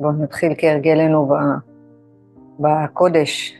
בואו 0.00 0.12
נתחיל 0.12 0.54
כהרגלנו 0.58 1.28
בקודש, 2.58 3.54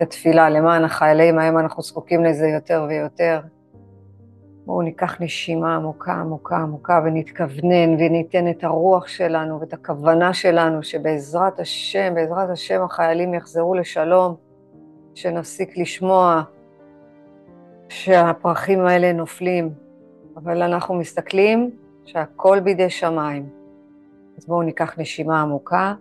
בתפילה 0.00 0.50
למען 0.50 0.84
החיילים, 0.84 1.38
היום 1.38 1.58
אנחנו 1.58 1.82
זקוקים 1.82 2.24
לזה 2.24 2.48
יותר 2.48 2.86
ויותר. 2.88 3.40
בואו 4.66 4.82
ניקח 4.82 5.20
נשימה 5.20 5.76
עמוקה, 5.76 6.12
עמוקה, 6.12 6.56
עמוקה, 6.56 7.00
ונתכוונן, 7.04 7.94
וניתן 7.94 8.50
את 8.50 8.64
הרוח 8.64 9.06
שלנו 9.06 9.60
ואת 9.60 9.72
הכוונה 9.72 10.34
שלנו, 10.34 10.82
שבעזרת 10.82 11.60
השם, 11.60 12.14
בעזרת 12.14 12.50
השם 12.50 12.82
החיילים 12.82 13.34
יחזרו 13.34 13.74
לשלום, 13.74 14.34
שנפסיק 15.14 15.78
לשמוע 15.78 16.42
שהפרחים 17.88 18.86
האלה 18.86 19.12
נופלים, 19.12 19.70
אבל 20.36 20.62
אנחנו 20.62 20.94
מסתכלים 20.94 21.70
שהכל 22.04 22.60
בידי 22.60 22.90
שמיים. 22.90 23.63
אז 24.38 24.46
בואו 24.46 24.62
ניקח 24.62 24.98
נשימה 24.98 25.42
עמוקה, 25.42 25.94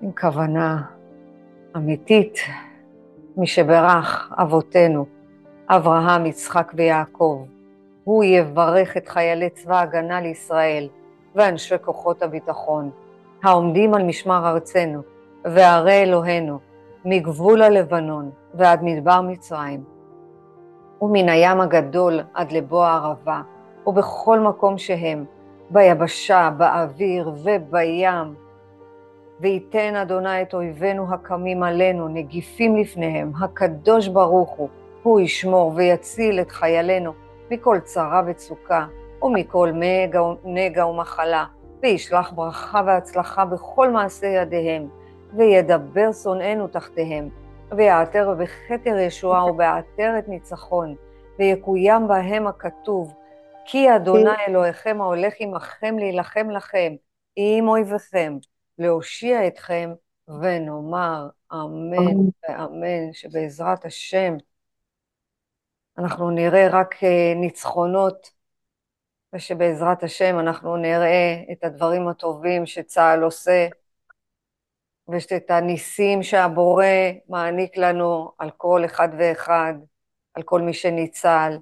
עם 0.00 0.10
כוונה 0.20 0.82
אמיתית, 1.76 2.38
מי 3.36 3.46
שברך 3.46 4.32
אבותינו, 4.42 5.06
אברהם, 5.68 6.26
יצחק 6.26 6.72
ויעקב. 6.76 7.44
הוא 8.04 8.24
יברך 8.24 8.96
את 8.96 9.08
חיילי 9.08 9.50
צבא 9.50 9.76
ההגנה 9.76 10.20
לישראל 10.20 10.88
ואנשי 11.34 11.74
כוחות 11.82 12.22
הביטחון, 12.22 12.90
העומדים 13.42 13.94
על 13.94 14.02
משמר 14.02 14.48
ארצנו 14.48 15.02
וערי 15.44 16.02
אלוהינו, 16.02 16.58
מגבול 17.04 17.62
הלבנון 17.62 18.30
ועד 18.54 18.80
מדבר 18.82 19.20
מצרים, 19.20 19.84
ומן 21.02 21.28
הים 21.28 21.60
הגדול 21.60 22.20
עד 22.34 22.52
לבוא 22.52 22.84
הערבה, 22.84 23.42
ובכל 23.86 24.40
מקום 24.40 24.78
שהם, 24.78 25.24
ביבשה, 25.70 26.50
באוויר 26.56 27.30
ובים. 27.44 28.34
וייתן 29.40 29.96
אדוני 29.96 30.42
את 30.42 30.54
אויבינו 30.54 31.14
הקמים 31.14 31.62
עלינו, 31.62 32.08
נגיפים 32.08 32.76
לפניהם, 32.76 33.32
הקדוש 33.40 34.08
ברוך 34.08 34.50
הוא, 34.50 34.68
הוא 35.02 35.20
ישמור 35.20 35.72
ויציל 35.76 36.40
את 36.40 36.50
חיילינו 36.50 37.12
מכל 37.50 37.78
צרה 37.84 38.22
וצוקה, 38.26 38.86
ומכל 39.22 39.70
מגע, 39.74 40.20
נגע 40.44 40.86
ומחלה, 40.86 41.44
וישלח 41.82 42.32
ברכה 42.32 42.82
והצלחה 42.86 43.44
בכל 43.44 43.90
מעשה 43.90 44.26
ידיהם, 44.26 44.88
וידבר 45.36 46.12
שונאינו 46.12 46.68
תחתיהם, 46.68 47.28
ויעתר 47.76 48.34
בכתר 48.38 48.98
ישועה 48.98 49.46
ובעטרת 49.46 50.28
ניצחון, 50.28 50.94
ויקוים 51.38 52.08
בהם 52.08 52.46
הכתוב, 52.46 53.14
כי 53.70 53.96
אדוני 53.96 54.30
אלוהיכם 54.48 55.00
ההולך 55.00 55.34
עמכם 55.38 55.98
להילחם 55.98 56.50
לכם, 56.50 56.92
עם 57.36 57.68
אויביכם, 57.68 58.36
להושיע 58.78 59.46
אתכם, 59.46 59.90
ונאמר 60.28 61.28
אמן 61.52 62.16
ואמן, 62.42 63.12
שבעזרת 63.12 63.84
השם 63.84 64.36
אנחנו 65.98 66.30
נראה 66.30 66.68
רק 66.72 67.04
אה, 67.04 67.32
ניצחונות, 67.36 68.30
ושבעזרת 69.32 70.02
השם 70.02 70.38
אנחנו 70.38 70.76
נראה 70.76 71.42
את 71.52 71.64
הדברים 71.64 72.08
הטובים 72.08 72.66
שצה"ל 72.66 73.22
עושה, 73.22 73.68
ואת 75.08 75.50
הניסים 75.50 76.22
שהבורא 76.22 76.84
מעניק 77.28 77.76
לנו 77.76 78.32
על 78.38 78.50
כל 78.50 78.84
אחד 78.84 79.08
ואחד, 79.18 79.74
על 80.34 80.42
כל 80.42 80.60
מי 80.60 80.74
שניצל. 80.74 81.58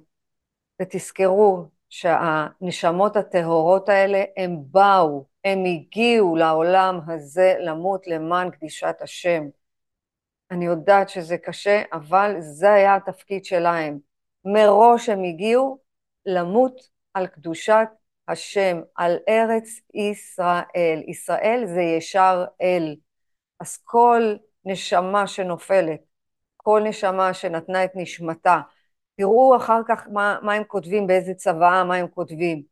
ותזכרו 0.81 1.76
שהנשמות 1.89 3.15
הטהורות 3.15 3.89
האלה, 3.89 4.23
הם 4.37 4.57
באו, 4.71 5.25
הם 5.43 5.65
הגיעו 5.65 6.35
לעולם 6.35 6.99
הזה 7.07 7.55
למות 7.59 8.07
למען 8.07 8.49
קדישת 8.49 8.95
השם. 9.01 9.43
אני 10.51 10.65
יודעת 10.65 11.09
שזה 11.09 11.37
קשה, 11.37 11.81
אבל 11.93 12.35
זה 12.39 12.73
היה 12.73 12.95
התפקיד 12.95 13.45
שלהם. 13.45 13.99
מראש 14.45 15.09
הם 15.09 15.23
הגיעו 15.23 15.79
למות 16.25 16.81
על 17.13 17.27
קדושת 17.27 17.87
השם, 18.27 18.81
על 18.95 19.17
ארץ 19.29 19.81
ישראל. 19.93 21.03
ישראל 21.07 21.63
זה 21.65 21.81
ישר 21.81 22.45
אל. 22.61 22.95
אז 23.59 23.77
כל 23.83 24.35
נשמה 24.65 25.27
שנופלת, 25.27 25.99
כל 26.57 26.81
נשמה 26.85 27.33
שנתנה 27.33 27.83
את 27.83 27.91
נשמתה, 27.95 28.59
תראו 29.17 29.57
אחר 29.57 29.81
כך 29.87 30.07
מה, 30.11 30.37
מה 30.41 30.53
הם 30.53 30.63
כותבים, 30.63 31.07
באיזה 31.07 31.33
צוואה, 31.33 31.83
מה 31.83 31.95
הם 31.95 32.07
כותבים. 32.07 32.63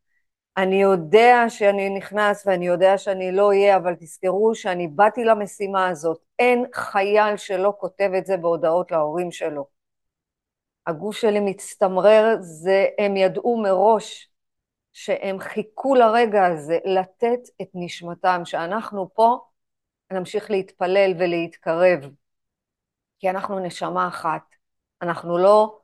אני 0.57 0.81
יודע 0.81 1.45
שאני 1.49 1.89
נכנס 1.89 2.47
ואני 2.47 2.67
יודע 2.67 2.97
שאני 2.97 3.31
לא 3.31 3.47
אהיה, 3.47 3.77
אבל 3.77 3.95
תזכרו 3.95 4.55
שאני 4.55 4.87
באתי 4.87 5.23
למשימה 5.23 5.87
הזאת. 5.87 6.19
אין 6.39 6.65
חייל 6.73 7.37
שלא 7.37 7.73
כותב 7.79 8.11
את 8.17 8.25
זה 8.25 8.37
בהודעות 8.37 8.91
להורים 8.91 9.31
שלו. 9.31 9.67
הגוף 10.87 11.15
שלי 11.15 11.39
מצטמרר, 11.39 12.35
זה, 12.39 12.85
הם 12.99 13.17
ידעו 13.17 13.61
מראש 13.61 14.29
שהם 14.93 15.39
חיכו 15.39 15.95
לרגע 15.95 16.45
הזה 16.45 16.77
לתת 16.85 17.39
את 17.61 17.69
נשמתם, 17.73 18.41
שאנחנו 18.45 19.13
פה 19.13 19.37
נמשיך 20.11 20.51
להתפלל 20.51 21.13
ולהתקרב, 21.19 22.09
כי 23.19 23.29
אנחנו 23.29 23.59
נשמה 23.59 24.07
אחת. 24.07 24.41
אנחנו 25.01 25.37
לא 25.37 25.79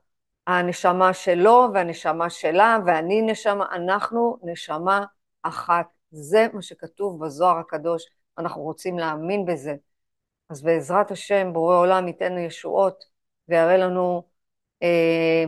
הנשמה 0.46 1.14
שלו 1.14 1.68
והנשמה 1.74 2.30
שלה, 2.30 2.78
ואני 2.86 3.22
נשמה, 3.22 3.66
אנחנו 3.72 4.38
נשמה 4.42 5.04
אחת. 5.42 5.86
זה 6.10 6.46
מה 6.52 6.62
שכתוב 6.62 7.24
בזוהר 7.24 7.58
הקדוש, 7.58 8.04
אנחנו 8.38 8.62
רוצים 8.62 8.98
להאמין 8.98 9.46
בזה. 9.46 9.74
אז 10.50 10.62
בעזרת 10.62 11.10
השם, 11.10 11.52
בורא 11.52 11.76
עולם 11.76 12.08
ייתן 12.08 12.38
ישועות 12.38 13.04
ויראה 13.48 13.76
לנו 13.76 14.22
אה, 14.82 15.44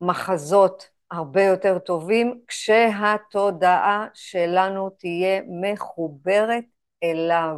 מחזות 0.00 0.88
הרבה 1.10 1.42
יותר 1.42 1.78
טובים, 1.78 2.40
כשהתודעה 2.48 4.06
שלנו 4.14 4.90
תהיה 4.90 5.42
מחוברת 5.62 6.64
אליו. 7.02 7.56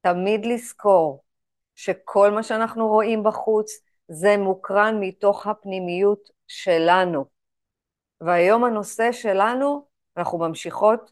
תמיד 0.00 0.46
לזכור 0.46 1.24
שכל 1.74 2.30
מה 2.30 2.42
שאנחנו 2.42 2.88
רואים 2.88 3.22
בחוץ 3.22 3.83
זה 4.08 4.36
מוקרן 4.36 4.96
מתוך 5.00 5.46
הפנימיות 5.46 6.30
שלנו. 6.46 7.24
והיום 8.20 8.64
הנושא 8.64 9.12
שלנו, 9.12 9.86
אנחנו 10.16 10.38
ממשיכות 10.38 11.10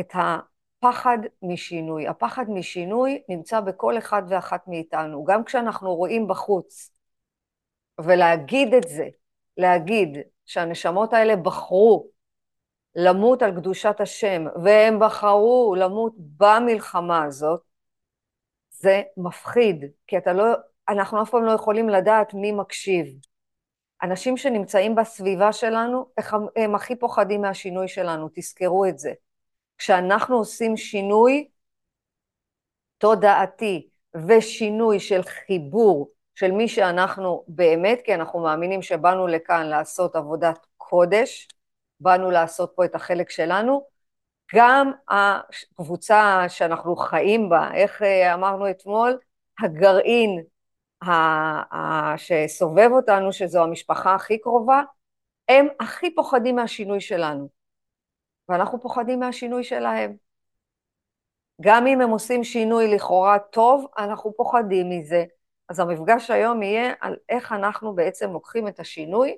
את 0.00 0.12
הפחד 0.14 1.18
משינוי. 1.42 2.08
הפחד 2.08 2.44
משינוי 2.48 3.22
נמצא 3.28 3.60
בכל 3.60 3.98
אחד 3.98 4.22
ואחת 4.28 4.68
מאיתנו, 4.68 5.24
גם 5.24 5.44
כשאנחנו 5.44 5.94
רואים 5.94 6.28
בחוץ. 6.28 6.90
ולהגיד 8.00 8.74
את 8.74 8.88
זה, 8.88 9.08
להגיד 9.56 10.18
שהנשמות 10.46 11.12
האלה 11.12 11.36
בחרו 11.36 12.08
למות 12.94 13.42
על 13.42 13.56
קדושת 13.56 14.00
השם, 14.00 14.44
והם 14.64 14.98
בחרו 15.00 15.74
למות 15.78 16.14
במלחמה 16.18 17.24
הזאת, 17.24 17.60
זה 18.70 19.02
מפחיד, 19.16 19.84
כי 20.06 20.18
אתה 20.18 20.32
לא, 20.32 20.44
אנחנו 20.90 21.22
אף 21.22 21.30
פעם 21.30 21.44
לא 21.44 21.52
יכולים 21.52 21.88
לדעת 21.88 22.34
מי 22.34 22.52
מקשיב. 22.52 23.06
אנשים 24.02 24.36
שנמצאים 24.36 24.94
בסביבה 24.94 25.52
שלנו, 25.52 26.06
הם 26.56 26.74
הכי 26.74 26.96
פוחדים 26.96 27.40
מהשינוי 27.40 27.88
שלנו, 27.88 28.28
תזכרו 28.34 28.86
את 28.86 28.98
זה. 28.98 29.12
כשאנחנו 29.78 30.36
עושים 30.36 30.76
שינוי 30.76 31.48
תודעתי 32.98 33.88
ושינוי 34.26 35.00
של 35.00 35.22
חיבור 35.22 36.10
של 36.34 36.50
מי 36.50 36.68
שאנחנו 36.68 37.44
באמת, 37.48 38.00
כי 38.04 38.14
אנחנו 38.14 38.40
מאמינים 38.40 38.82
שבאנו 38.82 39.26
לכאן 39.26 39.66
לעשות 39.66 40.16
עבודת 40.16 40.66
קודש, 40.76 41.48
באנו 42.00 42.30
לעשות 42.30 42.72
פה 42.76 42.84
את 42.84 42.94
החלק 42.94 43.30
שלנו, 43.30 43.86
גם 44.54 44.92
הקבוצה 45.08 46.44
שאנחנו 46.48 46.96
חיים 46.96 47.48
בה, 47.48 47.70
איך 47.74 48.02
אה, 48.02 48.34
אמרנו 48.34 48.70
אתמול, 48.70 49.18
הגרעין 49.60 50.42
שסובב 52.16 52.88
אותנו, 52.92 53.32
שזו 53.32 53.62
המשפחה 53.62 54.14
הכי 54.14 54.38
קרובה, 54.38 54.82
הם 55.48 55.66
הכי 55.80 56.14
פוחדים 56.14 56.56
מהשינוי 56.56 57.00
שלנו, 57.00 57.48
ואנחנו 58.48 58.80
פוחדים 58.80 59.20
מהשינוי 59.20 59.64
שלהם. 59.64 60.16
גם 61.60 61.86
אם 61.86 62.00
הם 62.00 62.10
עושים 62.10 62.44
שינוי 62.44 62.94
לכאורה 62.94 63.38
טוב, 63.38 63.86
אנחנו 63.98 64.32
פוחדים 64.36 64.90
מזה. 64.90 65.24
אז 65.68 65.80
המפגש 65.80 66.30
היום 66.30 66.62
יהיה 66.62 66.92
על 67.00 67.16
איך 67.28 67.52
אנחנו 67.52 67.94
בעצם 67.94 68.32
לוקחים 68.32 68.68
את 68.68 68.80
השינוי, 68.80 69.36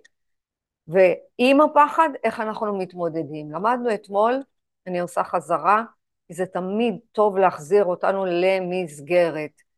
ועם 0.88 1.60
הפחד, 1.60 2.08
איך 2.24 2.40
אנחנו 2.40 2.78
מתמודדים. 2.78 3.52
למדנו 3.52 3.94
אתמול, 3.94 4.42
אני 4.86 5.00
עושה 5.00 5.24
חזרה, 5.24 5.82
כי 6.28 6.34
זה 6.34 6.46
תמיד 6.46 6.98
טוב 7.12 7.36
להחזיר 7.38 7.84
אותנו 7.84 8.24
למסגרת. 8.26 9.71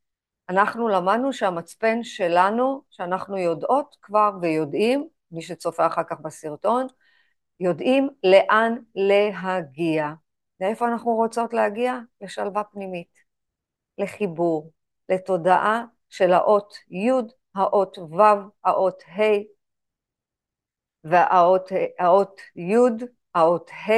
אנחנו 0.49 0.89
למדנו 0.89 1.33
שהמצפן 1.33 2.03
שלנו, 2.03 2.83
שאנחנו 2.91 3.39
יודעות 3.39 3.97
כבר 4.03 4.31
ויודעים, 4.43 5.09
מי 5.31 5.43
שצופה 5.43 5.87
אחר 5.87 6.03
כך 6.05 6.21
בסרטון, 6.21 6.87
יודעים 7.61 8.09
לאן 8.25 8.77
להגיע. 8.95 10.13
לאיפה 10.61 10.89
אנחנו 10.89 11.11
רוצות 11.11 11.53
להגיע? 11.53 11.99
לשלווה 12.21 12.65
פנימית, 12.65 13.19
לחיבור, 13.99 14.73
לתודעה 15.09 15.85
של 16.09 16.33
האות 16.33 16.75
י', 16.91 17.11
האות 17.55 17.99
ו', 17.99 18.23
האות 18.65 19.03
ה', 19.03 19.23
והאות 21.05 21.71
י', 22.57 23.05
האות 23.35 23.71
ה', 23.71 23.93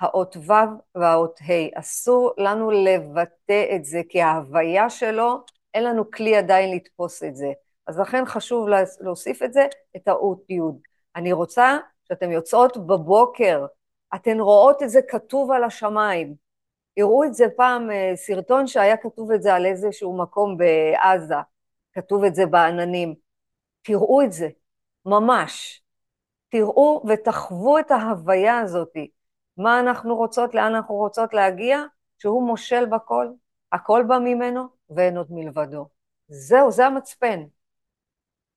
האות 0.00 0.36
ו' 0.36 0.52
והאות 0.94 1.38
ה'. 1.40 1.80
אסור 1.80 2.34
לנו 2.38 2.70
לבטא 2.70 3.76
את 3.76 3.84
זה, 3.84 4.00
כי 4.08 4.22
ההוויה 4.22 4.90
שלו, 4.90 5.44
אין 5.74 5.84
לנו 5.84 6.10
כלי 6.10 6.36
עדיין 6.36 6.76
לתפוס 6.76 7.22
את 7.22 7.36
זה. 7.36 7.52
אז 7.86 7.98
לכן 7.98 8.24
חשוב 8.26 8.68
להוסיף 9.00 9.42
את 9.42 9.52
זה, 9.52 9.66
את 9.96 10.08
האות 10.08 10.50
י'. 10.50 10.60
אני 11.16 11.32
רוצה 11.32 11.78
שאתן 12.08 12.32
יוצאות 12.32 12.76
בבוקר, 12.86 13.66
אתן 14.14 14.40
רואות 14.40 14.82
את 14.82 14.90
זה 14.90 15.00
כתוב 15.08 15.50
על 15.50 15.64
השמיים. 15.64 16.34
הראו 16.96 17.24
את 17.24 17.34
זה 17.34 17.46
פעם, 17.56 17.90
אה, 17.90 18.12
סרטון 18.16 18.66
שהיה 18.66 18.96
כתוב 18.96 19.30
את 19.30 19.42
זה 19.42 19.54
על 19.54 19.66
איזשהו 19.66 20.18
מקום 20.18 20.56
בעזה, 20.56 21.34
כתוב 21.92 22.24
את 22.24 22.34
זה 22.34 22.46
בעננים. 22.46 23.14
תראו 23.82 24.22
את 24.22 24.32
זה, 24.32 24.48
ממש. 25.06 25.82
תראו 26.48 27.02
ותחוו 27.08 27.78
את 27.78 27.90
ההוויה 27.90 28.58
הזאת. 28.58 28.92
מה 29.56 29.80
אנחנו 29.80 30.16
רוצות, 30.16 30.54
לאן 30.54 30.74
אנחנו 30.74 30.94
רוצות 30.94 31.34
להגיע? 31.34 31.78
שהוא 32.18 32.46
מושל 32.46 32.86
בכל, 32.86 33.26
הכל 33.74 34.04
בא 34.08 34.18
ממנו 34.18 34.68
ואין 34.90 35.16
עוד 35.16 35.26
מלבדו. 35.30 35.88
זהו, 36.28 36.70
זה 36.70 36.86
המצפן. 36.86 37.44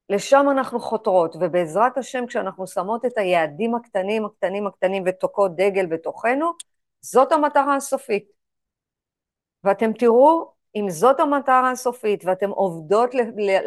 לשם 0.10 0.46
אנחנו 0.52 0.80
חותרות, 0.80 1.36
ובעזרת 1.36 1.98
השם 1.98 2.26
כשאנחנו 2.26 2.68
שמות 2.68 3.06
את 3.06 3.18
היעדים 3.18 3.76
הקטנים, 3.76 4.26
הקטנים, 4.26 4.68
הקטנים 4.68 5.04
ותוקעות 5.06 5.56
דגל 5.56 5.86
בתוכנו, 5.86 6.52
זאת 7.02 7.32
המטרה 7.32 7.76
הסופית. 7.76 8.26
ואתם 9.64 9.94
תראו, 9.94 10.52
אם 10.76 10.90
זאת 10.90 11.20
המטרה 11.20 11.72
הסופית 11.72 12.26
ואתם 12.26 12.50
עובדות 12.50 13.10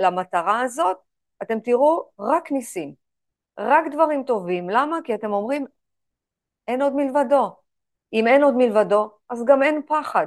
למטרה 0.01 0.61
הזאת, 0.61 0.97
אתם 1.43 1.61
תראו 1.61 2.11
רק 2.19 2.53
ניסים, 2.53 2.95
רק 3.59 3.85
דברים 3.93 4.25
טובים. 4.25 4.71
למה? 4.71 4.99
כי 5.05 5.15
אתם 5.15 5.33
אומרים, 5.33 5.67
אין 6.69 6.83
עוד 6.83 6.93
מלבדו. 6.93 7.57
אם 8.13 8.27
אין 8.27 8.43
עוד 8.43 8.55
מלבדו, 8.55 9.11
אז 9.29 9.45
גם 9.45 9.63
אין 9.63 9.83
פחד. 9.89 10.27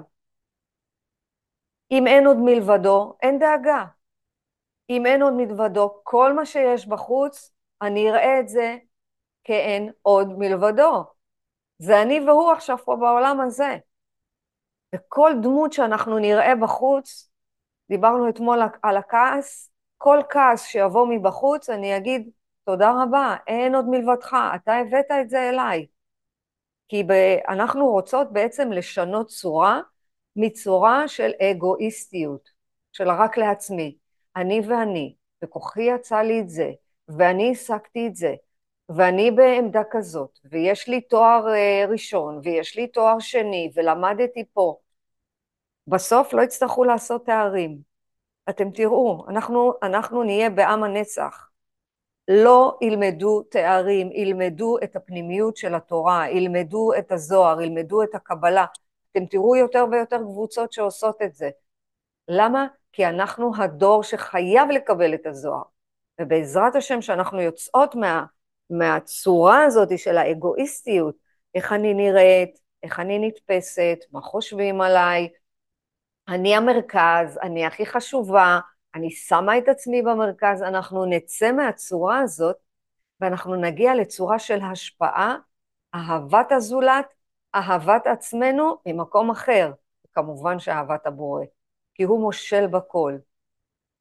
אם 1.94 2.07
אין 2.07 2.28
עוד 2.28 2.38
מלבדו, 2.38 3.13
אין 3.22 3.40
דאגה. 3.40 3.86
אם 4.90 5.06
אין 5.06 5.22
עוד 5.22 5.34
מלבדו, 5.34 6.00
כל 6.04 6.34
מה 6.34 6.45
שיש 6.45 6.88
בחוץ, 6.88 7.54
אני 7.81 8.10
אראה 8.10 8.40
את 8.40 8.50
זה 8.50 8.78
כאין 9.44 9.92
עוד 10.01 10.28
מלבדו. 10.38 11.04
זה 11.80 12.01
אני 12.01 12.19
והוא 12.19 12.51
עכשיו 12.51 12.78
פה 12.78 12.95
בעולם 12.95 13.42
הזה. 13.42 13.78
וכל 14.95 15.31
דמות 15.42 15.74
שאנחנו 15.74 16.19
נראה 16.19 16.56
בחוץ, 16.56 17.31
דיברנו 17.90 18.30
אתמול 18.30 18.60
על 18.84 18.98
הכעס, 18.98 19.72
כל 19.98 20.19
כעס 20.30 20.66
שיבוא 20.66 21.07
מבחוץ, 21.10 21.69
אני 21.69 21.98
אגיד, 21.98 22.30
תודה 22.63 22.94
רבה, 23.04 23.36
אין 23.48 23.75
עוד 23.75 23.86
מלבדך, 23.90 24.36
אתה 24.56 24.74
הבאת 24.74 25.12
את 25.22 25.30
זה 25.30 25.50
אליי. 25.50 25.86
כי 26.88 27.04
אנחנו 27.48 27.88
רוצות 27.88 28.34
בעצם 28.34 28.72
לשנות 28.72 29.28
צורה 29.28 29.81
מצורה 30.35 31.07
של 31.07 31.31
אגואיסטיות, 31.41 32.50
של 32.91 33.09
רק 33.09 33.38
לעצמי. 33.38 33.97
אני 34.35 34.62
ואני, 34.68 35.15
וכוחי 35.44 35.83
יצא 35.83 36.18
לי 36.18 36.39
את 36.39 36.50
זה, 36.50 36.71
ואני 37.07 37.51
השגתי 37.51 38.07
את 38.07 38.15
זה, 38.15 38.33
ואני 38.89 39.31
בעמדה 39.31 39.81
כזאת, 39.91 40.39
ויש 40.45 40.88
לי 40.88 41.01
תואר 41.01 41.45
uh, 41.47 41.91
ראשון, 41.91 42.39
ויש 42.44 42.77
לי 42.77 42.88
תואר 42.88 43.19
שני, 43.19 43.71
ולמדתי 43.75 44.44
פה. 44.53 44.77
בסוף 45.88 46.33
לא 46.33 46.41
יצטרכו 46.41 46.83
לעשות 46.83 47.25
תארים. 47.25 47.77
אתם 48.50 48.71
תראו, 48.71 49.25
אנחנו, 49.30 49.74
אנחנו 49.83 50.24
נהיה 50.24 50.50
בעם 50.50 50.83
הנצח. 50.83 51.50
לא 52.27 52.77
ילמדו 52.81 53.44
תארים, 53.44 54.12
ילמדו 54.12 54.77
את 54.83 54.95
הפנימיות 54.95 55.57
של 55.57 55.75
התורה, 55.75 56.30
ילמדו 56.30 56.91
את 57.00 57.12
הזוהר, 57.12 57.62
ילמדו 57.62 58.03
את 58.03 58.15
הקבלה. 58.15 58.65
אתם 59.13 59.25
תראו 59.25 59.56
יותר 59.56 59.86
ויותר 59.92 60.18
קבוצות 60.18 60.74
שעושות 60.74 61.21
את 61.21 61.36
זה. 61.36 61.50
למה? 62.27 62.68
כי 62.92 63.06
אנחנו 63.06 63.51
הדור 63.57 64.04
שחייב 64.04 64.69
לקבל 64.69 65.13
את 65.13 65.25
הזוהר. 65.25 65.63
ובעזרת 66.21 66.75
השם 66.75 67.01
שאנחנו 67.01 67.42
יוצאות 67.42 67.95
מה, 67.95 68.25
מהצורה 68.69 69.63
הזאת 69.63 70.00
של 70.00 70.18
האגואיסטיות, 70.18 71.15
איך 71.56 71.74
אני 71.74 71.94
נראית, 71.94 72.60
איך 72.83 73.00
אני 73.00 73.27
נתפסת, 73.27 73.98
מה 74.12 74.21
חושבים 74.21 74.81
עליי, 74.81 75.30
אני 76.27 76.56
המרכז, 76.56 77.39
אני 77.42 77.66
הכי 77.66 77.86
חשובה, 77.86 78.59
אני 78.95 79.12
שמה 79.12 79.57
את 79.57 79.68
עצמי 79.68 80.01
במרכז, 80.01 80.62
אנחנו 80.62 81.06
נצא 81.06 81.51
מהצורה 81.51 82.19
הזאת 82.19 82.56
ואנחנו 83.21 83.56
נגיע 83.56 83.95
לצורה 83.95 84.39
של 84.39 84.59
השפעה, 84.71 85.36
אהבת 85.95 86.51
הזולת, 86.51 87.06
אהבת 87.55 88.07
עצמנו 88.07 88.77
ממקום 88.85 89.31
אחר, 89.31 89.71
כמובן 90.13 90.59
שאהבת 90.59 91.05
הבורא, 91.05 91.44
כי 91.94 92.03
הוא 92.03 92.21
מושל 92.21 92.67
בכל. 92.67 93.17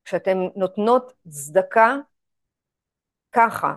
כשאתן 0.05 0.39
נותנות 0.57 1.13
צדקה, 1.29 1.97
ככה, 3.33 3.75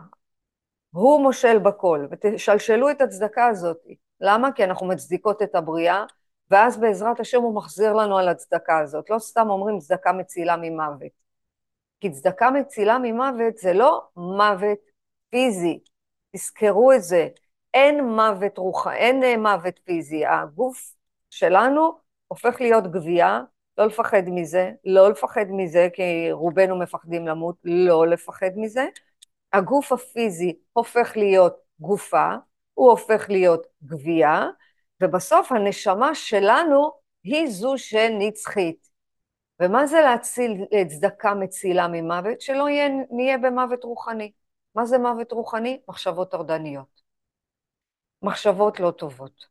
הוא 0.92 1.22
מושל 1.22 1.60
בכל, 1.60 2.08
ותשלשלו 2.12 2.92
את 2.92 3.02
הצדקה 3.02 3.48
הזאת. 3.48 3.78
למה? 4.22 4.52
כי 4.52 4.64
אנחנו 4.64 4.88
מצדיקות 4.88 5.42
את 5.42 5.56
הבריאה, 5.56 6.06
ואז 6.52 6.80
בעזרת 6.80 7.20
השם 7.20 7.42
הוא 7.42 7.56
מחזיר 7.56 7.94
לנו 7.94 8.18
על 8.18 8.28
הצדקה 8.30 8.80
הזאת. 8.80 9.10
לא 9.10 9.20
סתם 9.20 9.50
אומרים 9.50 9.80
צדקה 9.80 10.12
מצילה 10.12 10.56
ממוות. 10.58 11.12
כי 12.00 12.12
צדקה 12.12 12.52
מצילה 12.52 12.98
ממוות 12.98 13.58
זה 13.58 13.74
לא 13.74 14.08
מוות 14.16 14.80
פיזי, 15.30 15.80
תזכרו 16.36 16.94
את 16.94 17.04
זה. 17.04 17.28
אין 17.76 18.04
מוות 18.04 18.58
רוח, 18.58 18.88
אין 18.88 19.24
אה, 19.24 19.38
מוות 19.38 19.80
פיזי. 19.84 20.26
הגוף 20.26 20.94
שלנו 21.30 21.92
הופך 22.28 22.62
להיות 22.62 22.92
גבייה, 22.92 23.42
לא 23.78 23.86
לפחד 23.86 24.24
מזה, 24.28 24.72
לא 24.86 25.10
לפחד 25.10 25.46
מזה, 25.50 25.88
כי 25.94 26.32
רובנו 26.32 26.80
מפחדים 26.80 27.28
למות, 27.28 27.56
לא 27.64 28.08
לפחד 28.08 28.50
מזה. 28.56 28.88
הגוף 29.54 29.92
הפיזי 29.92 30.54
הופך 30.74 31.18
להיות 31.18 31.56
גופה, 31.80 32.30
הוא 32.74 32.90
הופך 32.92 33.30
להיות 33.30 33.68
גבייה, 33.84 34.48
ובסוף 35.04 35.52
הנשמה 35.52 36.16
שלנו 36.16 36.92
היא 37.24 37.48
זו 37.48 37.78
שנצחית. 37.78 38.90
ומה 39.60 39.88
זה 39.88 40.02
להציל 40.02 40.66
צדקה 40.88 41.34
מצילה 41.34 41.88
ממוות? 41.88 42.42
שלא 42.42 42.70
יהיה, 42.70 42.90
נהיה 43.12 43.38
במוות 43.38 43.84
רוחני. 43.84 44.32
מה 44.76 44.86
זה 44.86 44.98
מוות 44.98 45.32
רוחני? 45.32 45.80
מחשבות 45.88 46.32
טרדניות. 46.32 46.95
מחשבות 48.26 48.80
לא 48.80 48.92
טובות. 48.92 49.46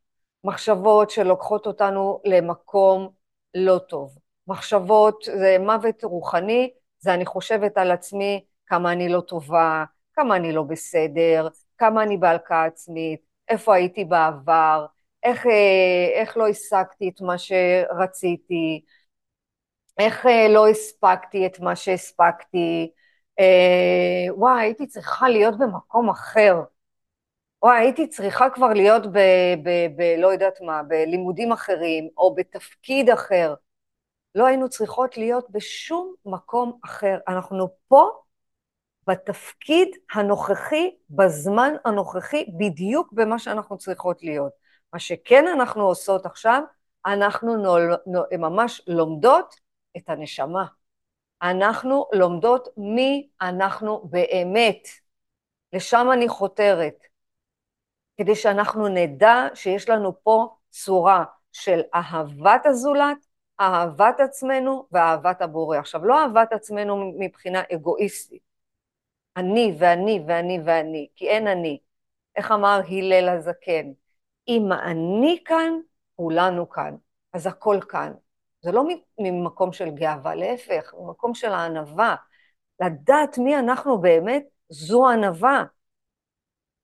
מחשבות 0.44 1.10
שלוקחות 1.10 1.66
אותנו 1.66 2.20
למקום 2.24 3.08
לא 3.54 3.78
טוב. 3.78 4.18
מחשבות, 4.46 5.24
זה 5.24 5.56
מוות 5.60 6.04
רוחני, 6.04 6.70
זה 6.98 7.14
אני 7.14 7.26
חושבת 7.26 7.78
על 7.78 7.90
עצמי 7.90 8.44
כמה 8.66 8.92
אני 8.92 9.08
לא 9.08 9.20
טובה, 9.20 9.84
כמה 10.14 10.36
אני 10.36 10.52
לא 10.52 10.62
בסדר, 10.62 11.48
כמה 11.78 12.02
אני 12.02 12.16
בהלקאה 12.16 12.64
עצמית, 12.64 13.20
איפה 13.48 13.74
הייתי 13.74 14.04
בעבר, 14.04 14.86
איך, 15.22 15.46
אה, 15.46 16.20
איך 16.20 16.36
לא 16.36 16.48
השגתי 16.48 17.08
את 17.08 17.20
מה 17.20 17.38
שרציתי, 17.38 18.84
איך 19.98 20.26
אה, 20.26 20.48
לא 20.48 20.68
הספקתי 20.68 21.46
את 21.46 21.60
מה 21.60 21.76
שהספקתי, 21.76 22.90
אה, 23.40 24.34
וואי, 24.34 24.62
הייתי 24.62 24.86
צריכה 24.86 25.28
להיות 25.28 25.58
במקום 25.58 26.10
אחר, 26.10 26.54
וואי, 27.64 27.78
הייתי 27.78 28.06
צריכה 28.06 28.50
כבר 28.50 28.72
להיות 28.72 29.06
ב... 29.06 29.18
ב, 29.62 29.68
ב 29.96 30.02
לא 30.18 30.32
יודעת 30.32 30.60
מה, 30.60 30.82
בלימודים 30.82 31.52
אחרים, 31.52 32.08
או 32.16 32.34
בתפקיד 32.34 33.10
אחר. 33.10 33.54
לא 34.34 34.46
היינו 34.46 34.68
צריכות 34.68 35.16
להיות 35.16 35.50
בשום 35.50 36.14
מקום 36.26 36.78
אחר. 36.84 37.18
אנחנו 37.28 37.68
פה 37.88 38.10
בתפקיד 39.06 39.88
הנוכחי, 40.14 40.90
בזמן 41.10 41.72
הנוכחי, 41.84 42.46
בדיוק 42.58 43.12
במה 43.12 43.38
שאנחנו 43.38 43.78
צריכות 43.78 44.22
להיות. 44.22 44.52
מה 44.92 44.98
שכן 44.98 45.44
אנחנו 45.48 45.82
עושות 45.82 46.26
עכשיו, 46.26 46.62
אנחנו 47.06 47.56
נול, 47.56 47.96
נול, 48.06 48.26
ממש 48.38 48.82
לומדות 48.86 49.54
את 49.96 50.08
הנשמה. 50.08 50.64
אנחנו 51.42 52.06
לומדות 52.12 52.68
מי 52.76 53.28
אנחנו 53.40 54.08
באמת. 54.10 54.88
לשם 55.72 56.08
אני 56.12 56.28
חותרת. 56.28 57.13
כדי 58.16 58.34
שאנחנו 58.34 58.88
נדע 58.88 59.46
שיש 59.54 59.88
לנו 59.88 60.22
פה 60.22 60.56
צורה 60.70 61.24
של 61.52 61.80
אהבת 61.94 62.66
הזולת, 62.66 63.16
אהבת 63.60 64.20
עצמנו 64.20 64.86
ואהבת 64.92 65.42
הבורא. 65.42 65.78
עכשיו, 65.78 66.04
לא 66.04 66.22
אהבת 66.22 66.52
עצמנו 66.52 67.12
מבחינה 67.18 67.62
אגואיסטית. 67.74 68.42
אני 69.36 69.74
ואני 69.78 70.24
ואני 70.26 70.60
ואני, 70.64 71.08
כי 71.16 71.28
אין 71.28 71.46
אני. 71.46 71.78
איך 72.36 72.52
אמר 72.52 72.80
הלל 72.88 73.28
הזקן? 73.28 73.92
אם 74.48 74.72
אני 74.72 75.42
כאן, 75.44 75.72
כולנו 76.16 76.68
כאן, 76.68 76.96
אז 77.32 77.46
הכל 77.46 77.78
כאן. 77.88 78.12
זה 78.62 78.72
לא 78.72 78.84
ממקום 79.18 79.72
של 79.72 79.90
גאווה, 79.90 80.34
להפך, 80.34 80.94
ממקום 80.98 81.34
של 81.34 81.52
הענווה. 81.52 82.16
לדעת 82.80 83.38
מי 83.38 83.58
אנחנו 83.58 84.00
באמת, 84.00 84.44
זו 84.68 85.08
ענווה. 85.08 85.64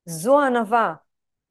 זו 0.05 0.41
ענווה. 0.41 0.95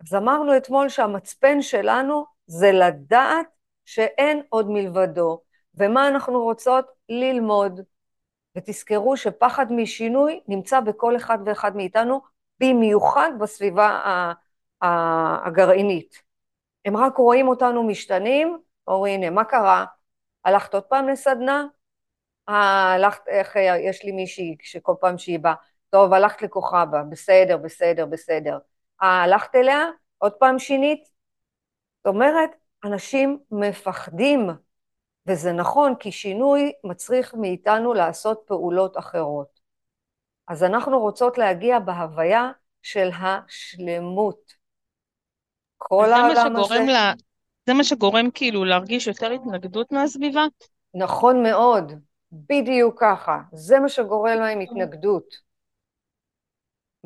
אז 0.02 0.16
אמרנו 0.16 0.58
אתמול 0.58 0.90
שהמצפן 0.90 1.62
שלנו 1.62 2.26
זה 2.48 2.72
לדעת 2.72 3.48
שאין 3.86 4.42
עוד 4.50 4.70
מלבדו, 4.70 5.42
ומה 5.76 6.08
אנחנו 6.08 6.44
רוצות? 6.44 6.86
ללמוד. 7.10 7.82
ותזכרו 8.58 9.18
שפחד 9.18 9.72
משינוי 9.72 10.42
נמצא 10.48 10.80
בכל 10.80 11.16
אחד 11.16 11.38
ואחד 11.46 11.76
מאיתנו, 11.76 12.22
במיוחד 12.60 13.32
בסביבה 13.40 14.02
הגרעינית. 15.46 16.22
הם 16.86 16.98
רק 16.98 17.18
רואים 17.18 17.48
אותנו 17.48 17.84
משתנים, 17.84 18.58
אומרים, 18.88 19.22
הנה, 19.22 19.30
מה 19.30 19.44
קרה? 19.44 19.86
הלכת 20.46 20.74
עוד 20.74 20.84
פעם 20.84 21.08
לסדנה? 21.10 21.66
הלכת, 22.48 23.28
איך, 23.28 23.56
יש 23.80 24.04
לי 24.04 24.12
מישהי 24.12 24.58
שכל 24.62 24.94
פעם 25.00 25.18
שהיא 25.18 25.40
באה, 25.40 25.54
טוב, 25.90 26.14
הלכת 26.14 26.42
לכוכבה, 26.42 27.04
בסדר, 27.10 27.58
בסדר, 27.58 28.06
בסדר. 28.06 28.58
אה, 29.02 29.24
הלכת 29.24 29.56
אליה? 29.56 29.86
עוד 30.18 30.34
פעם 30.34 30.60
שינית? 30.60 31.04
זאת 31.98 32.08
אומרת, 32.14 32.50
אנשים 32.84 33.40
מפחדים, 33.52 34.50
וזה 35.28 35.52
נכון, 35.52 35.96
כי 35.96 36.12
שינוי 36.12 36.72
מצריך 36.84 37.34
מאיתנו 37.34 37.94
לעשות 37.94 38.42
פעולות 38.46 38.98
אחרות. 38.98 39.60
אז 40.48 40.64
אנחנו 40.64 41.00
רוצות 41.00 41.38
להגיע 41.38 41.80
בהוויה 41.80 42.52
של 42.82 43.10
השלמות. 43.14 44.54
כל 45.78 46.14
העולם 46.14 46.56
הזה... 46.56 46.80
לה... 46.88 47.14
זה 47.68 47.74
מה 47.74 47.84
שגורם 47.84 48.32
כאילו 48.32 48.66
להרגיש 48.66 49.08
יותר 49.08 49.32
התנגדות 49.32 49.92
מהסביבה? 49.92 50.46
נכון 50.94 51.44
מאוד, 51.44 51.92
בדיוק 52.32 53.00
ככה. 53.00 53.40
זה 53.54 53.80
מה 53.80 53.90
שגורם 53.90 54.40
להם 54.40 54.60
התנגדות. 54.60 55.49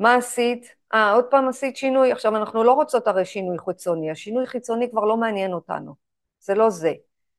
מה 0.04 0.14
עשית? 0.14 0.74
אה, 0.94 1.12
עוד 1.12 1.24
פעם 1.24 1.48
עשית 1.48 1.76
שינוי? 1.76 2.12
עכשיו, 2.12 2.36
אנחנו 2.36 2.64
לא 2.64 2.72
רוצות 2.72 3.06
הרי 3.06 3.24
שינוי 3.24 3.58
חיצוני, 3.58 4.10
השינוי 4.10 4.46
חיצוני 4.46 4.90
כבר 4.90 5.04
לא 5.04 5.16
מעניין 5.16 5.52
אותנו, 5.52 5.94
זה 6.40 6.54
לא 6.54 6.70
זה. 6.70 6.92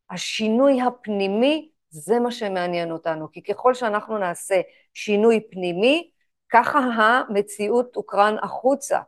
השינוי 0.10 0.82
הפנימי, 0.82 1.70
זה 1.90 2.20
מה 2.20 2.32
שמעניין 2.32 2.92
אותנו, 2.92 3.32
כי 3.32 3.44
ככל 3.44 3.74
שאנחנו 3.74 4.18
נעשה 4.18 4.62
שינוי 4.94 5.40
פנימי, 5.52 6.10
ככה 6.50 6.80
המציאות 6.80 7.94
תוקרן 7.94 8.36
החוצה. 8.42 9.00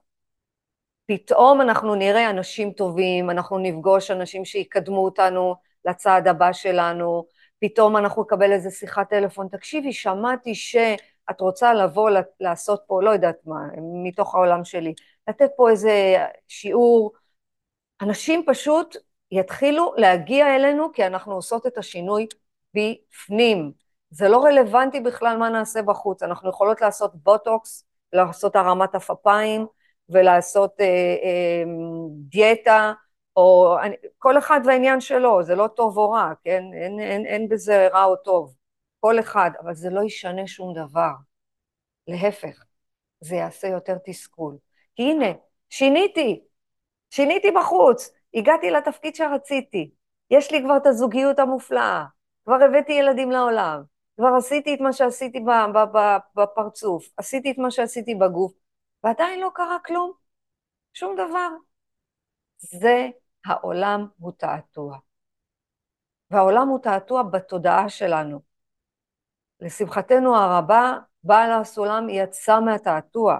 פתאום 1.06 1.62
אנחנו 1.62 1.96
נראה 1.96 2.30
אנשים 2.30 2.72
טובים, 2.72 3.30
אנחנו 3.30 3.58
נפגוש 3.58 4.12
אנשים 4.12 4.46
שיקדמו 4.46 5.06
אותנו 5.06 5.56
לצעד 5.86 6.28
הבא 6.28 6.54
שלנו, 6.54 7.26
פתאום 7.60 7.98
אנחנו 7.98 8.22
נקבל 8.22 8.52
איזה 8.52 8.72
שיחת 8.72 9.10
טלפון, 9.10 9.48
תקשיבי, 9.48 9.94
שמעתי 9.94 10.56
שאת 11.30 11.42
רוצה 11.42 11.74
לבוא 11.74 12.10
לעשות 12.40 12.84
פה, 12.88 13.02
לא 13.04 13.10
יודעת 13.10 13.36
מה, 13.46 13.60
מתוך 14.04 14.36
העולם 14.36 14.64
שלי, 14.64 14.94
לתת 15.28 15.50
פה 15.58 15.70
איזה 15.70 16.26
שיעור, 16.48 17.12
אנשים 18.02 18.44
פשוט 18.48 18.96
יתחילו 19.32 19.94
להגיע 19.98 20.56
אלינו 20.56 20.94
כי 20.94 21.06
אנחנו 21.08 21.34
עושות 21.34 21.68
את 21.68 21.78
השינוי 21.78 22.28
בפנים. 22.74 23.72
זה 24.10 24.30
לא 24.30 24.44
רלוונטי 24.44 25.00
בכלל 25.00 25.38
מה 25.38 25.50
נעשה 25.50 25.82
בחוץ, 25.82 26.24
אנחנו 26.24 26.50
יכולות 26.50 26.82
לעשות 26.82 27.12
בוטוקס, 27.16 27.84
לעשות 28.14 28.56
הרמת 28.56 28.96
עפפיים, 28.96 29.68
ולעשות 30.10 30.82
אה, 30.82 30.86
אה, 31.24 31.64
דיאטה, 32.12 32.94
או 33.36 33.78
כל 34.18 34.38
אחד 34.38 34.62
והעניין 34.66 35.02
שלו, 35.02 35.44
זה 35.44 35.56
לא 35.56 35.68
טוב 35.68 35.98
או 35.98 36.10
רע, 36.12 36.32
כן? 36.44 36.64
אין, 36.74 37.00
אין, 37.00 37.26
אין 37.26 37.50
בזה 37.50 37.88
רע 37.88 38.04
או 38.04 38.16
טוב, 38.16 38.54
כל 39.00 39.20
אחד, 39.20 39.52
אבל 39.62 39.74
זה 39.74 39.90
לא 39.90 40.02
ישנה 40.02 40.48
שום 40.48 40.74
דבר. 40.74 41.12
להפך, 42.08 42.64
זה 43.20 43.36
יעשה 43.36 43.68
יותר 43.68 43.98
תסכול. 44.06 44.58
כי 44.96 45.04
הנה, 45.04 45.26
שיניתי, 45.70 46.44
שיניתי 47.10 47.52
בחוץ, 47.52 48.12
הגעתי 48.34 48.70
לתפקיד 48.70 49.16
שרציתי, 49.16 49.92
יש 50.30 50.52
לי 50.52 50.64
כבר 50.64 50.78
את 50.78 50.86
הזוגיות 50.86 51.40
המופלאה, 51.40 52.06
כבר 52.46 52.56
הבאתי 52.64 52.94
ילדים 52.94 53.32
לעולם, 53.32 53.84
כבר 54.18 54.30
עשיתי 54.38 54.74
את 54.74 54.80
מה 54.80 54.94
שעשיתי 54.94 55.40
בפרצוף, 56.36 57.08
עשיתי 57.18 57.52
את 57.52 57.58
מה 57.58 57.72
שעשיתי 57.72 58.16
בגוף, 58.16 58.54
ועדיין 59.04 59.40
לא 59.40 59.50
קרה 59.54 59.78
כלום, 59.86 60.12
שום 60.94 61.16
דבר. 61.16 61.50
זה 62.58 63.08
העולם 63.46 64.08
הוא 64.18 64.32
תעתוע. 64.32 64.98
והעולם 66.32 66.68
הוא 66.68 66.80
תעתוע 66.80 67.24
בתודעה 67.24 67.90
שלנו. 67.90 68.47
לשמחתנו 69.62 70.36
הרבה, 70.36 70.94
בעל 71.24 71.52
הסולם 71.52 72.10
יצא 72.10 72.60
מהתעתוע. 72.60 73.40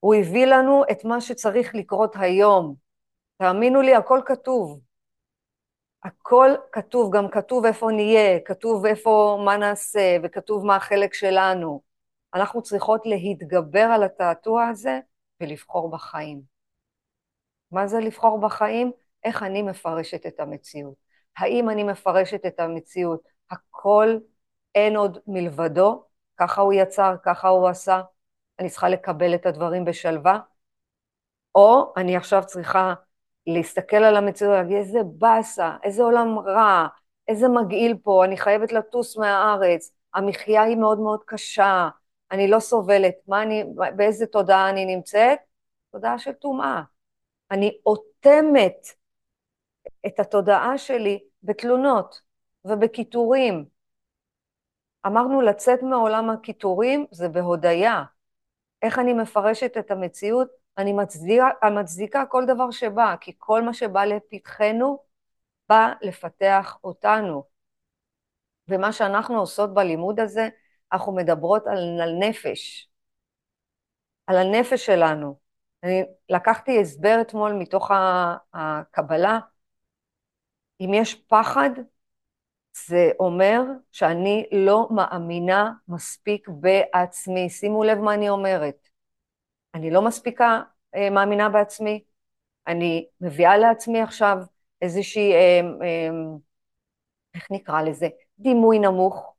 הוא 0.00 0.14
הביא 0.14 0.46
לנו 0.46 0.82
את 0.90 1.04
מה 1.04 1.20
שצריך 1.20 1.74
לקרות 1.74 2.16
היום. 2.18 2.74
תאמינו 3.38 3.82
לי, 3.82 3.94
הכל 3.94 4.20
כתוב. 4.26 4.80
הכל 6.04 6.50
כתוב, 6.72 7.16
גם 7.16 7.28
כתוב 7.28 7.64
איפה 7.64 7.90
נהיה, 7.92 8.40
כתוב 8.40 8.86
איפה, 8.86 9.42
מה 9.44 9.56
נעשה, 9.56 10.16
וכתוב 10.22 10.66
מה 10.66 10.76
החלק 10.76 11.14
שלנו. 11.14 11.82
אנחנו 12.34 12.62
צריכות 12.62 13.06
להתגבר 13.06 13.88
על 13.94 14.02
התעתוע 14.02 14.68
הזה 14.68 15.00
ולבחור 15.40 15.90
בחיים. 15.90 16.40
מה 17.70 17.86
זה 17.86 17.98
לבחור 17.98 18.40
בחיים? 18.40 18.92
איך 19.24 19.42
אני 19.42 19.62
מפרשת 19.62 20.26
את 20.26 20.40
המציאות. 20.40 20.94
האם 21.36 21.70
אני 21.70 21.82
מפרשת 21.82 22.46
את 22.46 22.60
המציאות, 22.60 23.20
הכל 23.50 24.18
אין 24.74 24.96
עוד 24.96 25.18
מלבדו, 25.26 26.04
ככה 26.36 26.60
הוא 26.60 26.72
יצר, 26.72 27.14
ככה 27.22 27.48
הוא 27.48 27.68
עשה, 27.68 28.02
אני 28.58 28.70
צריכה 28.70 28.88
לקבל 28.88 29.34
את 29.34 29.46
הדברים 29.46 29.84
בשלווה, 29.84 30.38
או 31.54 31.92
אני 31.96 32.16
עכשיו 32.16 32.42
צריכה 32.46 32.94
להסתכל 33.46 33.96
על 33.96 34.16
המציאות 34.16 34.52
ולהגיד 34.52 34.76
איזה 34.76 34.98
באסה, 35.04 35.76
איזה 35.82 36.02
עולם 36.02 36.38
רע, 36.38 36.86
איזה 37.28 37.48
מגעיל 37.48 37.96
פה, 38.02 38.24
אני 38.24 38.36
חייבת 38.36 38.72
לטוס 38.72 39.16
מהארץ, 39.16 39.92
המחיה 40.14 40.62
היא 40.62 40.76
מאוד 40.76 40.98
מאוד 40.98 41.20
קשה, 41.26 41.88
אני 42.30 42.48
לא 42.48 42.60
סובלת, 42.60 43.14
מה 43.28 43.42
אני, 43.42 43.64
באיזה 43.96 44.26
תודעה 44.26 44.70
אני 44.70 44.96
נמצאת? 44.96 45.38
תודעה 45.92 46.18
של 46.18 46.32
טומאה. 46.32 46.82
אני 47.50 47.78
אוטמת 47.86 48.86
את 50.06 50.20
התודעה 50.20 50.78
שלי 50.78 51.18
בתלונות 51.42 52.20
ובקיטורים. 52.64 53.64
אמרנו 55.06 55.40
לצאת 55.40 55.82
מעולם 55.82 56.30
הקיטורים 56.30 57.06
זה 57.10 57.28
בהודיה. 57.28 58.04
איך 58.82 58.98
אני 58.98 59.12
מפרשת 59.12 59.72
את 59.78 59.90
המציאות? 59.90 60.48
אני 60.78 60.92
מצדיקה, 60.92 61.48
מצדיקה 61.80 62.26
כל 62.26 62.44
דבר 62.46 62.70
שבא, 62.70 63.14
כי 63.20 63.32
כל 63.38 63.62
מה 63.62 63.74
שבא 63.74 64.04
לפתחנו 64.04 64.98
בא 65.68 65.92
לפתח 66.02 66.78
אותנו. 66.84 67.44
ומה 68.68 68.92
שאנחנו 68.92 69.38
עושות 69.40 69.74
בלימוד 69.74 70.20
הזה, 70.20 70.48
אנחנו 70.92 71.14
מדברות 71.14 71.66
על, 71.66 72.00
על 72.02 72.12
נפש, 72.18 72.90
על 74.26 74.36
הנפש 74.36 74.86
שלנו. 74.86 75.38
אני 75.82 76.02
לקחתי 76.28 76.80
הסבר 76.80 77.18
אתמול 77.20 77.52
מתוך 77.52 77.90
הקבלה, 78.54 79.38
אם 80.80 80.94
יש 80.94 81.14
פחד, 81.14 81.70
זה 82.88 83.10
אומר 83.20 83.62
שאני 83.92 84.46
לא 84.52 84.88
מאמינה 84.90 85.72
מספיק 85.88 86.48
בעצמי. 86.48 87.50
שימו 87.50 87.84
לב 87.84 87.98
מה 87.98 88.14
אני 88.14 88.28
אומרת. 88.28 88.88
אני 89.74 89.90
לא 89.90 90.02
מספיקה 90.02 90.62
אה, 90.94 91.10
מאמינה 91.10 91.48
בעצמי, 91.48 92.04
אני 92.66 93.06
מביאה 93.20 93.58
לעצמי 93.58 94.00
עכשיו 94.02 94.38
איזושהי, 94.82 95.32
אה, 95.32 95.60
אה, 95.82 96.10
איך 97.34 97.50
נקרא 97.50 97.82
לזה, 97.82 98.08
דימוי 98.38 98.78
נמוך, 98.78 99.34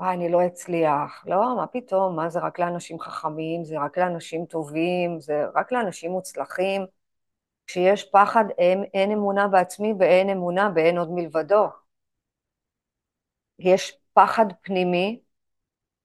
וואי, 0.00 0.14
אני 0.14 0.28
לא 0.28 0.46
אצליח. 0.46 1.24
לא, 1.26 1.56
מה 1.56 1.66
פתאום, 1.66 2.16
מה 2.16 2.28
זה 2.28 2.40
רק 2.40 2.58
לאנשים 2.58 3.00
חכמים, 3.00 3.64
זה 3.64 3.78
רק 3.78 3.98
לאנשים 3.98 4.46
טובים, 4.46 5.20
זה 5.20 5.44
רק 5.54 5.72
לאנשים 5.72 6.10
מוצלחים. 6.10 6.86
כשיש 7.66 8.04
פחד, 8.04 8.44
אין, 8.58 8.84
אין 8.94 9.10
אמונה 9.12 9.48
בעצמי 9.48 9.94
ואין 9.98 10.30
אמונה 10.30 10.70
באין 10.70 10.98
עוד 10.98 11.10
מלבדו. 11.12 11.66
יש 13.58 13.98
פחד 14.12 14.46
פנימי, 14.62 15.20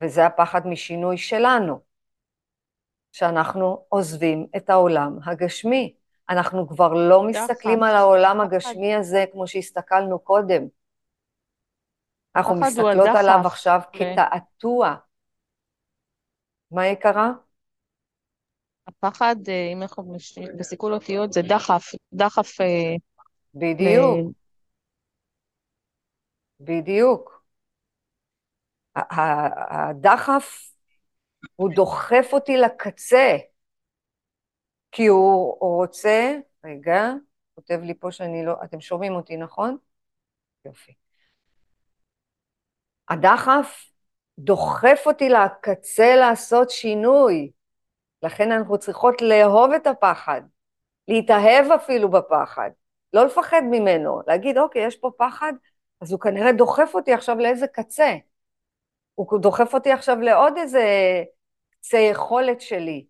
וזה 0.03 0.25
הפחד 0.25 0.67
משינוי 0.67 1.17
שלנו, 1.17 1.79
שאנחנו 3.11 3.85
עוזבים 3.89 4.47
את 4.57 4.69
העולם 4.69 5.17
הגשמי. 5.25 5.95
אנחנו 6.29 6.67
כבר 6.67 6.93
לא 6.93 7.23
מסתכלים 7.23 7.83
על 7.83 7.95
העולם 7.95 8.41
הגשמי 8.41 8.95
הזה 8.95 9.25
כמו 9.31 9.47
שהסתכלנו 9.47 10.19
קודם. 10.19 10.63
אנחנו 12.35 12.55
מסתכלות 12.55 13.09
עליו 13.15 13.39
עכשיו 13.45 13.79
כתעתוע. 13.93 14.95
מה 16.71 16.87
יקרה? 16.87 17.31
הפחד, 18.87 19.35
אה, 19.47 19.69
אם 19.73 19.81
אנחנו 19.81 20.15
בסיכול 20.57 20.93
אותיות, 20.93 21.33
זה 21.33 21.41
דחף, 21.41 21.91
דחף, 22.13 22.61
אה, 22.61 22.95
בדיוק. 23.53 24.17
ל... 24.17 24.31
בדיוק. 26.59 27.38
הדחף, 28.95 30.71
הוא 31.55 31.69
דוחף 31.75 32.29
אותי 32.33 32.57
לקצה, 32.57 33.37
כי 34.91 35.07
הוא, 35.07 35.57
הוא 35.59 35.75
רוצה, 35.75 36.37
רגע, 36.65 37.11
כותב 37.55 37.79
לי 37.83 37.93
פה 37.93 38.11
שאני 38.11 38.45
לא, 38.45 38.55
אתם 38.63 38.81
שומעים 38.81 39.13
אותי, 39.13 39.37
נכון? 39.37 39.77
יופי. 40.65 40.93
הדחף 43.09 43.89
דוחף 44.39 45.03
אותי 45.05 45.29
לקצה 45.29 46.15
לעשות 46.15 46.69
שינוי. 46.69 47.51
לכן 48.23 48.51
אנחנו 48.51 48.77
צריכות 48.77 49.21
לאהוב 49.21 49.71
את 49.71 49.87
הפחד, 49.87 50.41
להתאהב 51.07 51.71
אפילו 51.71 52.11
בפחד, 52.11 52.69
לא 53.13 53.25
לפחד 53.25 53.61
ממנו, 53.71 54.21
להגיד, 54.27 54.57
אוקיי, 54.57 54.85
יש 54.85 54.95
פה 54.95 55.11
פחד, 55.17 55.53
אז 56.01 56.11
הוא 56.11 56.19
כנראה 56.19 56.51
דוחף 56.51 56.91
אותי 56.93 57.13
עכשיו 57.13 57.35
לאיזה 57.35 57.67
קצה. 57.67 58.15
הוא 59.27 59.39
דוחף 59.39 59.73
אותי 59.73 59.91
עכשיו 59.91 60.21
לעוד 60.21 60.53
איזה 60.57 60.83
קצה 61.69 61.97
יכולת 61.97 62.61
שלי. 62.61 63.05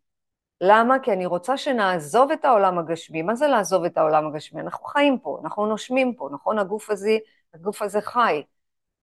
למה? 0.61 0.99
כי 0.99 1.13
אני 1.13 1.25
רוצה 1.25 1.57
שנעזוב 1.57 2.31
את 2.31 2.45
העולם 2.45 2.79
הגשמי. 2.79 3.21
מה 3.21 3.35
זה 3.35 3.47
לעזוב 3.47 3.83
את 3.85 3.97
העולם 3.97 4.27
הגשמי? 4.27 4.61
אנחנו 4.61 4.85
חיים 4.85 5.19
פה, 5.19 5.39
אנחנו 5.43 5.65
נושמים 5.65 6.13
פה, 6.15 6.29
נכון? 6.31 6.59
הגוף 6.59 6.89
הזה, 6.89 7.17
הגוף 7.53 7.81
הזה 7.81 8.01
חי. 8.01 8.43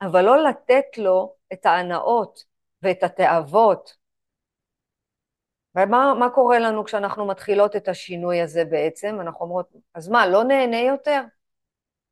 אבל 0.03 0.23
לא 0.23 0.45
לתת 0.45 0.99
לו 0.99 1.35
את 1.53 1.67
ההנאות 1.67 2.45
ואת 2.83 3.03
התאוות. 3.03 3.97
ומה 5.75 6.29
קורה 6.35 6.59
לנו 6.59 6.85
כשאנחנו 6.85 7.27
מתחילות 7.27 7.77
את 7.77 7.89
השינוי 7.89 8.41
הזה 8.41 8.65
בעצם? 8.65 9.17
אנחנו 9.21 9.45
אומרות, 9.45 9.69
אז 9.95 10.09
מה, 10.09 10.27
לא 10.27 10.45
נהנה 10.45 10.81
יותר? 10.81 11.23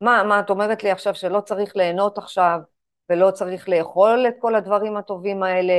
מה, 0.01 0.23
מה, 0.23 0.39
את 0.39 0.49
אומרת 0.49 0.83
לי 0.83 0.91
עכשיו 0.91 1.15
שלא 1.15 1.41
צריך 1.41 1.75
ליהנות 1.75 2.17
עכשיו, 2.17 2.59
ולא 3.09 3.31
צריך 3.31 3.69
לאכול 3.69 4.25
את 4.27 4.33
כל 4.39 4.55
הדברים 4.55 4.97
הטובים 4.97 5.43
האלה, 5.43 5.73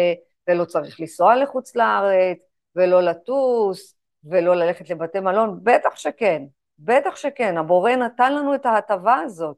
ולא 0.48 0.64
צריך 0.64 1.00
לנסוע 1.00 1.36
לחוץ 1.36 1.76
לארץ, 1.76 2.38
ולא 2.76 3.02
לטוס, 3.02 3.96
ולא 4.24 4.56
ללכת 4.56 4.90
לבתי 4.90 5.20
מלון? 5.20 5.60
בטח 5.62 5.96
שכן, 5.96 6.42
בטח 6.78 7.16
שכן, 7.16 7.56
הבורא 7.56 7.90
נתן 7.90 8.34
לנו 8.34 8.54
את 8.54 8.66
ההטבה 8.66 9.14
הזאת. 9.14 9.56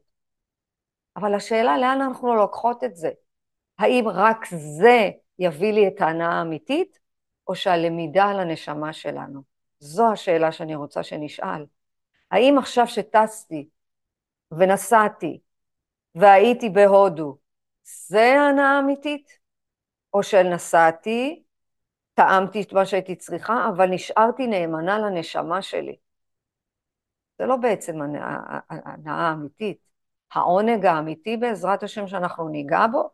אבל 1.15 1.33
השאלה 1.33 1.77
לאן 1.77 2.01
אנחנו 2.01 2.35
לוקחות 2.35 2.83
את 2.83 2.95
זה? 2.95 3.09
האם 3.79 4.07
רק 4.07 4.45
זה 4.49 5.09
יביא 5.39 5.73
לי 5.73 5.87
את 5.87 6.01
ההנאה 6.01 6.27
האמיתית, 6.27 6.99
או 7.47 7.55
שהלמידה 7.55 8.25
על 8.25 8.39
הנשמה 8.39 8.93
שלנו? 8.93 9.41
זו 9.79 10.11
השאלה 10.11 10.51
שאני 10.51 10.75
רוצה 10.75 11.03
שנשאל. 11.03 11.65
האם 12.31 12.57
עכשיו 12.57 12.87
שטסתי 12.87 13.69
ונסעתי 14.51 15.39
והייתי 16.15 16.69
בהודו, 16.69 17.37
זה 18.07 18.39
ההנאה 18.39 18.77
האמיתית? 18.77 19.39
או 20.13 20.23
שנסעתי, 20.23 21.43
טעמתי 22.13 22.61
את 22.61 22.73
מה 22.73 22.85
שהייתי 22.85 23.15
צריכה, 23.15 23.69
אבל 23.69 23.89
נשארתי 23.89 24.47
נאמנה 24.47 24.99
לנשמה 24.99 25.61
שלי. 25.61 25.95
זה 27.39 27.45
לא 27.45 27.55
בעצם 27.55 28.01
הנאה 28.01 29.29
האמיתית. 29.29 29.89
העונג 30.31 30.85
האמיתי 30.85 31.37
בעזרת 31.37 31.83
השם 31.83 32.07
שאנחנו 32.07 32.49
ניגע 32.49 32.87
בו, 32.91 33.09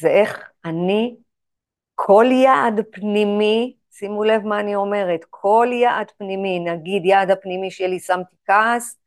זה 0.00 0.08
איך 0.08 0.50
אני, 0.64 1.16
כל 1.94 2.24
יעד 2.30 2.80
פנימי, 2.92 3.76
שימו 3.90 4.24
לב 4.24 4.42
מה 4.42 4.60
אני 4.60 4.74
אומרת, 4.74 5.20
כל 5.30 5.68
יעד 5.72 6.10
פנימי, 6.18 6.60
נגיד 6.60 7.04
יעד 7.04 7.30
הפנימי 7.30 7.70
שלי 7.70 8.00
שמתי 8.00 8.36
כעס, 8.46 8.98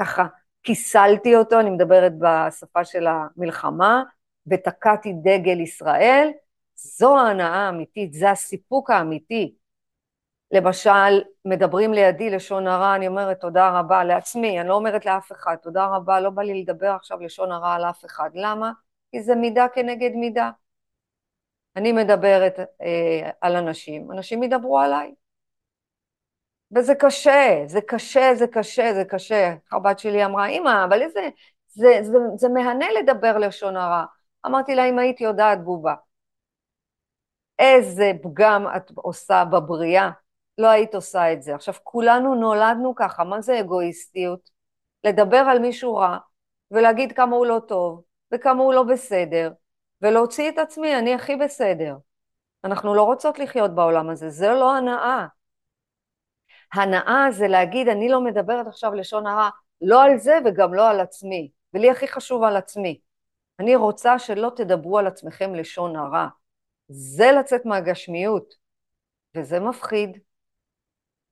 ככה 0.00 0.26
כיסלתי 0.64 1.36
אותו, 1.36 1.60
אני 1.60 1.70
מדברת 1.70 2.12
בשפה 2.18 2.84
של 2.84 3.06
המלחמה, 3.06 4.02
ותקעתי 4.46 5.12
דגל 5.12 5.60
ישראל, 5.60 6.30
זו 6.74 7.18
ההנאה 7.18 7.66
האמיתית, 7.66 8.12
זה 8.12 8.30
הסיפוק 8.30 8.90
האמיתי. 8.90 9.54
למשל, 10.50 11.22
מדברים 11.44 11.92
לידי 11.92 12.30
לשון 12.30 12.66
הרע, 12.66 12.94
אני 12.94 13.08
אומרת 13.08 13.40
תודה 13.40 13.78
רבה 13.78 14.04
לעצמי, 14.04 14.60
אני 14.60 14.68
לא 14.68 14.74
אומרת 14.74 15.06
לאף 15.06 15.32
אחד, 15.32 15.56
תודה 15.62 15.86
רבה, 15.86 16.20
לא 16.20 16.30
בא 16.30 16.42
לי 16.42 16.62
לדבר 16.62 16.90
עכשיו 16.90 17.20
לשון 17.20 17.52
הרע 17.52 17.74
על 17.74 17.84
אף 17.84 18.04
אחד. 18.04 18.30
למה? 18.34 18.72
כי 19.10 19.22
זה 19.22 19.34
מידה 19.34 19.66
כנגד 19.74 20.10
מידה. 20.14 20.50
אני 21.76 21.92
מדברת 21.92 22.58
אה, 22.58 23.30
על 23.40 23.56
אנשים, 23.56 24.12
אנשים 24.12 24.42
ידברו 24.42 24.80
עליי. 24.80 25.14
וזה 26.74 26.94
קשה, 26.94 27.62
זה 27.66 27.80
קשה, 27.80 28.34
זה 28.34 28.46
קשה, 28.46 28.94
זה 28.94 29.04
קשה. 29.04 29.54
הבת 29.72 29.98
שלי 29.98 30.24
אמרה, 30.24 30.46
אמא, 30.46 30.84
אבל 30.84 31.02
איזה, 31.02 31.28
זה, 31.68 31.98
זה, 32.02 32.18
זה, 32.36 32.48
מהנה 32.48 32.86
לדבר 32.92 33.38
לשון 33.38 33.76
הרע. 33.76 34.04
אמרתי 34.46 34.74
לה, 34.74 34.84
אם 34.84 34.98
הייתי 34.98 35.24
יודעת 35.24 35.64
בובה, 35.64 35.94
איזה 37.58 38.12
פגם 38.22 38.66
את 38.76 38.90
עושה 38.94 39.44
בבריאה, 39.44 40.10
לא 40.58 40.68
היית 40.68 40.94
עושה 40.94 41.32
את 41.32 41.42
זה. 41.42 41.54
עכשיו, 41.54 41.74
כולנו 41.82 42.34
נולדנו 42.34 42.94
ככה, 42.94 43.24
מה 43.24 43.40
זה 43.40 43.60
אגואיסטיות? 43.60 44.50
לדבר 45.04 45.36
על 45.36 45.58
מישהו 45.58 45.96
רע, 45.96 46.18
ולהגיד 46.70 47.12
כמה 47.12 47.36
הוא 47.36 47.46
לא 47.46 47.60
טוב, 47.68 48.02
וכמה 48.32 48.62
הוא 48.62 48.74
לא 48.74 48.82
בסדר, 48.82 49.52
ולהוציא 50.02 50.48
את 50.48 50.58
עצמי, 50.58 50.98
אני 50.98 51.14
הכי 51.14 51.36
בסדר. 51.36 51.96
אנחנו 52.64 52.94
לא 52.94 53.02
רוצות 53.02 53.38
לחיות 53.38 53.74
בעולם 53.74 54.10
הזה, 54.10 54.30
זה 54.30 54.48
לא 54.48 54.76
הנאה. 54.76 55.26
הנאה 56.74 57.26
זה 57.30 57.48
להגיד, 57.48 57.88
אני 57.88 58.08
לא 58.08 58.20
מדברת 58.20 58.66
עכשיו 58.66 58.94
לשון 58.94 59.26
הרע, 59.26 59.48
לא 59.82 60.02
על 60.02 60.18
זה 60.18 60.38
וגם 60.44 60.74
לא 60.74 60.90
על 60.90 61.00
עצמי, 61.00 61.50
ולי 61.74 61.90
הכי 61.90 62.08
חשוב 62.08 62.42
על 62.42 62.56
עצמי. 62.56 63.00
אני 63.60 63.76
רוצה 63.76 64.18
שלא 64.18 64.50
תדברו 64.56 64.98
על 64.98 65.06
עצמכם 65.06 65.54
לשון 65.54 65.96
הרע. 65.96 66.26
זה 66.88 67.32
לצאת 67.32 67.66
מהגשמיות, 67.66 68.54
וזה 69.36 69.60
מפחיד. 69.60 70.18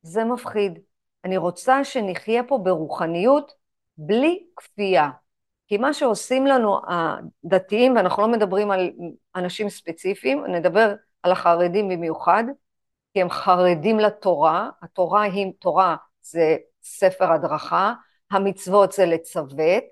זה 0.02 0.24
מפחיד. 0.24 0.78
אני 1.24 1.37
רוצה 1.37 1.85
שנחיה 1.85 2.42
פה 2.42 2.59
ברוחניות 2.59 3.52
בלי 3.96 4.44
כפייה. 4.57 5.11
כי 5.68 5.78
מה 5.78 5.94
שעושים 5.94 6.46
לנו 6.46 6.81
הדתיים, 6.88 7.96
ואנחנו 7.96 8.22
לא 8.22 8.28
מדברים 8.28 8.70
על 8.70 8.90
אנשים 9.37 9.68
ספציפיים, 9.68 10.44
נדבר 10.46 10.94
על 11.22 11.33
החרדים 11.33 11.88
במיוחד, 11.88 12.44
כי 13.14 13.22
הם 13.22 13.31
חרדים 13.31 13.98
לתורה, 13.98 14.70
התורה 14.83 15.22
היא, 15.22 15.53
תורה 15.59 15.96
זה 16.22 16.57
ספר 16.83 17.33
הדרכה, 17.33 17.92
המצוות 18.31 18.92
זה 18.92 19.07
לצוות, 19.07 19.85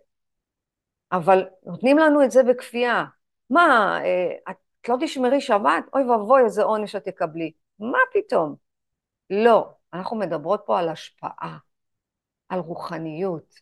אבל 1.12 1.46
נותנים 1.66 1.98
לנו 1.98 2.24
את 2.24 2.30
זה 2.30 2.42
בכפייה. 2.42 3.04
מה, 3.50 3.98
אה, 4.04 4.50
את 4.50 4.88
לא 4.88 4.96
תשמרי 5.00 5.40
שבת? 5.40 5.84
אוי 5.94 6.04
ואבוי, 6.04 6.42
איזה 6.44 6.62
עונש 6.62 6.96
את 6.96 7.04
תקבלי. 7.04 7.52
מה 7.78 7.98
פתאום? 8.12 8.54
לא. 9.30 9.68
אנחנו 9.94 10.16
מדברות 10.16 10.62
פה 10.66 10.78
על 10.78 10.88
השפעה, 10.88 11.58
על 12.48 12.58
רוחניות, 12.60 13.54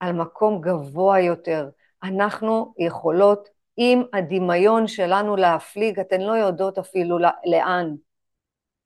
על 0.00 0.12
מקום 0.12 0.60
גבוה 0.60 1.20
יותר. 1.20 1.68
אנחנו 2.02 2.74
יכולות 2.78 3.48
עם 3.76 4.02
הדמיון 4.12 4.86
שלנו 4.86 5.36
להפליג, 5.36 6.00
אתן 6.00 6.20
לא 6.20 6.32
יודעות 6.32 6.78
אפילו 6.78 7.18
לאן. 7.44 7.94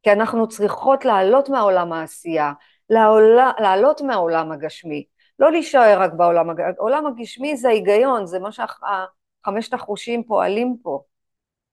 כי 0.02 0.12
אנחנו 0.12 0.48
צריכות 0.48 1.04
לעלות 1.04 1.48
מהעולם 1.48 1.92
העשייה, 1.92 2.52
לעולה, 2.90 3.50
לעלות 3.58 4.00
מהעולם 4.00 4.52
הגשמי, 4.52 5.04
לא 5.38 5.52
להישאר 5.52 5.96
רק 6.00 6.12
בעולם 6.12 6.50
הגשמי, 6.50 6.72
העולם 6.78 7.06
הגשמי 7.06 7.56
זה 7.56 7.68
ההיגיון, 7.68 8.26
זה 8.26 8.38
מה 8.38 8.48
שחמשת 8.52 9.74
החושים 9.74 10.24
פועלים 10.24 10.76
פה. 10.82 11.02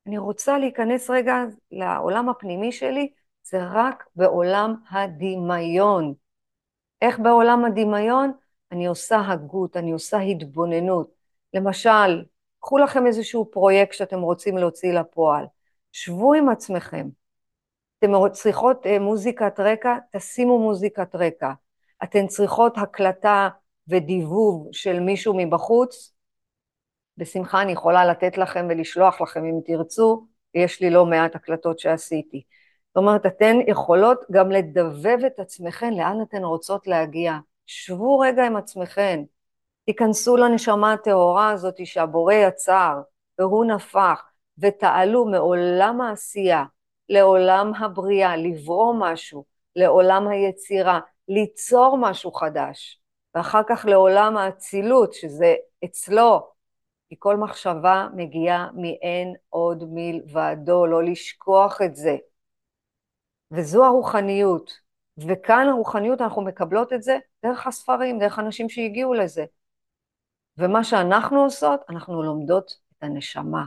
אני 0.07 0.17
רוצה 0.17 0.57
להיכנס 0.57 1.09
רגע 1.09 1.35
לעולם 1.71 2.29
הפנימי 2.29 2.71
שלי 2.71 3.11
זה 3.43 3.59
רק 3.71 4.05
בעולם 4.15 4.75
הדמיון. 4.91 6.13
איך 7.01 7.19
בעולם 7.19 7.65
הדמיון? 7.65 8.31
אני 8.71 8.87
עושה 8.87 9.21
הגות, 9.27 9.77
אני 9.77 9.91
עושה 9.91 10.17
התבוננות. 10.17 11.11
למשל, 11.53 12.23
קחו 12.59 12.77
לכם 12.77 13.07
איזשהו 13.07 13.51
פרויקט 13.51 13.93
שאתם 13.93 14.19
רוצים 14.19 14.57
להוציא 14.57 14.93
לפועל. 14.93 15.45
שבו 15.91 16.33
עם 16.33 16.49
עצמכם. 16.49 17.07
אתן 17.99 18.29
צריכות 18.31 18.85
אה, 18.85 18.99
מוזיקת 18.99 19.59
רקע, 19.59 19.97
תשימו 20.11 20.59
מוזיקת 20.59 21.15
רקע. 21.15 21.51
אתן 22.03 22.27
צריכות 22.27 22.77
הקלטה 22.77 23.49
ודיבוב 23.87 24.67
של 24.71 24.99
מישהו 24.99 25.33
מבחוץ, 25.37 26.13
בשמחה 27.17 27.61
אני 27.61 27.71
יכולה 27.71 28.05
לתת 28.05 28.37
לכם 28.37 28.67
ולשלוח 28.69 29.21
לכם 29.21 29.45
אם 29.45 29.59
תרצו, 29.65 30.27
יש 30.53 30.81
לי 30.81 30.89
לא 30.89 31.05
מעט 31.05 31.35
הקלטות 31.35 31.79
שעשיתי. 31.79 32.43
זאת 32.87 32.97
אומרת, 32.97 33.25
אתן 33.25 33.55
יכולות 33.67 34.25
גם 34.31 34.51
לדבב 34.51 35.17
את 35.27 35.39
עצמכן, 35.39 35.93
לאן 35.93 36.17
אתן 36.21 36.43
רוצות 36.43 36.87
להגיע. 36.87 37.33
שבו 37.65 38.19
רגע 38.19 38.45
עם 38.45 38.55
עצמכן, 38.55 39.23
תיכנסו 39.85 40.37
לנשמה 40.37 40.93
הטהורה 40.93 41.49
הזאת 41.49 41.85
שהבורא 41.85 42.33
יצר, 42.33 43.01
והוא 43.39 43.65
נפח, 43.65 44.23
ותעלו 44.57 45.25
מעולם 45.25 46.01
העשייה 46.01 46.63
לעולם 47.09 47.71
הבריאה, 47.79 48.37
לברוא 48.37 48.95
משהו, 48.99 49.45
לעולם 49.75 50.27
היצירה, 50.27 50.99
ליצור 51.27 51.97
משהו 52.01 52.31
חדש. 52.31 52.99
ואחר 53.35 53.61
כך 53.69 53.85
לעולם 53.85 54.37
האצילות, 54.37 55.13
שזה 55.13 55.55
אצלו, 55.85 56.51
כי 57.09 57.15
כל 57.19 57.37
מחשבה 57.37 58.07
מגיעה 58.13 58.69
מאין 58.73 59.33
עוד 59.49 59.83
מלבדו, 59.87 60.85
לא 60.85 61.03
לשכוח 61.03 61.81
את 61.81 61.95
זה. 61.95 62.17
וזו 63.51 63.85
הרוחניות. 63.85 64.71
וכאן 65.27 65.67
הרוחניות, 65.69 66.21
אנחנו 66.21 66.41
מקבלות 66.41 66.93
את 66.93 67.03
זה 67.03 67.17
דרך 67.45 67.67
הספרים, 67.67 68.19
דרך 68.19 68.39
אנשים 68.39 68.69
שהגיעו 68.69 69.13
לזה. 69.13 69.45
ומה 70.57 70.83
שאנחנו 70.83 71.43
עושות, 71.43 71.79
אנחנו 71.89 72.23
לומדות 72.23 72.75
את 72.97 73.03
הנשמה, 73.03 73.65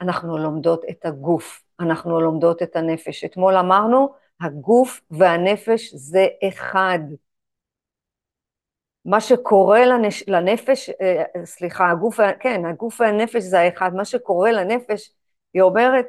אנחנו 0.00 0.38
לומדות 0.38 0.82
את 0.90 1.06
הגוף, 1.06 1.63
אנחנו 1.80 2.20
לומדות 2.20 2.62
את 2.62 2.76
הנפש. 2.76 3.24
אתמול 3.24 3.56
אמרנו, 3.56 4.08
הגוף 4.40 5.00
והנפש 5.10 5.94
זה 5.94 6.26
אחד. 6.48 6.98
מה 9.04 9.20
שקורה 9.20 9.86
לנש... 9.86 10.24
לנפש, 10.28 10.90
אה, 10.90 11.44
סליחה, 11.44 11.90
הגוף, 11.90 12.16
כן, 12.40 12.66
הגוף 12.66 13.00
והנפש 13.00 13.42
זה 13.42 13.60
האחד, 13.60 13.94
מה 13.94 14.04
שקורה 14.04 14.52
לנפש, 14.52 15.14
היא 15.54 15.62
אומרת, 15.62 16.06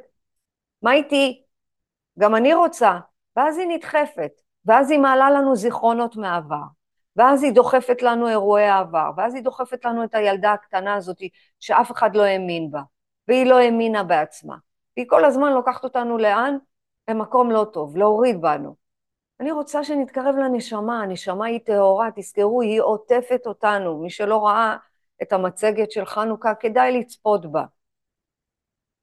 מה 0.81 0.93
איתי? 0.93 1.43
גם 2.19 2.35
אני 2.35 2.53
רוצה, 2.53 2.99
ואז 3.35 3.57
היא 3.57 3.67
נדחפת, 3.67 4.31
ואז 4.65 4.91
היא 4.91 4.99
מעלה 4.99 5.31
לנו 5.31 5.55
זיכרונות 5.55 6.15
מהעבר, 6.15 6.63
ואז 7.15 7.43
היא 7.43 7.53
דוחפת 7.53 8.01
לנו 8.01 8.27
אירועי 8.27 8.67
העבר, 8.67 9.11
ואז 9.17 9.35
היא 9.35 9.43
דוחפת 9.43 9.85
לנו 9.85 10.03
את 10.03 10.15
הילדה 10.15 10.53
הקטנה 10.53 10.95
הזאת 10.95 11.17
שאף 11.59 11.91
אחד 11.91 12.15
לא 12.15 12.23
האמין 12.23 12.71
בה, 12.71 12.81
והיא 13.27 13.45
לא 13.45 13.59
האמינה 13.59 14.03
בעצמה, 14.03 14.55
והיא 14.97 15.07
כל 15.09 15.25
הזמן 15.25 15.53
לוקחת 15.53 15.83
אותנו 15.83 16.17
לאן? 16.17 16.57
למקום 17.09 17.51
לא 17.51 17.67
טוב, 17.73 17.97
להוריד 17.97 18.41
בנו. 18.41 18.75
אני 19.39 19.51
רוצה 19.51 19.83
שנתקרב 19.83 20.35
לנשמה, 20.35 21.01
הנשמה 21.01 21.45
היא 21.45 21.59
טהורה, 21.65 22.09
תזכרו, 22.15 22.61
היא 22.61 22.81
עוטפת 22.81 23.41
אותנו. 23.45 23.97
מי 24.01 24.09
שלא 24.09 24.45
ראה 24.45 24.77
את 25.21 25.33
המצגת 25.33 25.91
של 25.91 26.05
חנוכה, 26.05 26.55
כדאי 26.55 26.99
לצפות 26.99 27.51
בה. 27.51 27.65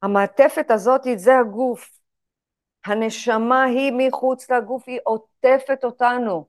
המעטפת 0.03 0.71
הזאת, 0.71 1.01
זה 1.17 1.39
הגוף. 1.39 1.91
הנשמה 2.85 3.63
היא 3.63 3.93
מחוץ 3.97 4.51
לגוף, 4.51 4.85
היא 4.87 5.01
עוטפת 5.05 5.85
אותנו. 5.85 6.47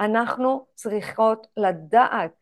אנחנו 0.00 0.66
צריכות 0.74 1.46
לדעת 1.56 2.32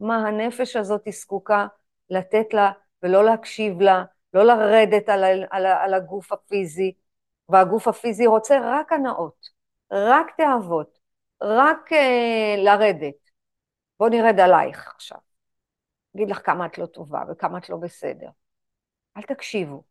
מה 0.00 0.16
הנפש 0.16 0.76
הזאת 0.76 1.02
זקוקה 1.10 1.66
לתת 2.10 2.54
לה 2.54 2.72
ולא 3.02 3.24
להקשיב 3.24 3.80
לה, 3.80 4.04
לא 4.38 4.54
לרדת 4.56 5.08
על, 5.08 5.24
על, 5.50 5.66
על 5.66 5.94
הגוף 5.94 6.32
הפיזי, 6.32 6.92
והגוף 7.48 7.88
הפיזי 7.88 8.26
רוצה 8.26 8.58
רק 8.62 8.92
הנאות. 8.92 9.48
רק 9.92 10.26
תאוות, 10.36 10.98
רק 11.42 11.92
uh, 11.92 12.58
לרדת. 12.58 13.30
בוא 13.98 14.08
נרד 14.08 14.40
עלייך 14.40 14.92
עכשיו. 14.94 15.18
אגיד 16.16 16.30
לך 16.30 16.46
כמה 16.46 16.66
את 16.66 16.78
לא 16.78 16.86
טובה 16.86 17.22
וכמה 17.30 17.58
את 17.58 17.68
לא 17.68 17.76
בסדר. 17.76 18.28
אל 19.16 19.22
תקשיבו. 19.22 19.82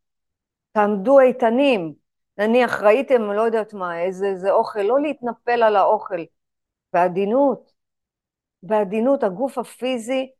תעמדו 0.71 1.19
איתנים. 1.19 1.93
נניח 2.37 2.81
ראיתם, 2.81 3.21
לא 3.21 3.41
יודעת 3.41 3.73
מה, 3.73 4.01
איזה, 4.01 4.27
איזה 4.27 4.51
אוכל, 4.51 4.79
לא 4.79 5.01
להתנפל 5.01 5.63
על 5.63 5.75
האוכל. 5.75 6.21
בעדינות. 6.93 7.71
בעדינות, 8.63 9.23
הגוף 9.23 9.57
הפיזי, 9.57 10.31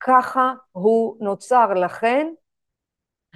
ככה 0.00 0.52
הוא 0.72 1.16
נוצר. 1.20 1.74
לכן, 1.74 2.26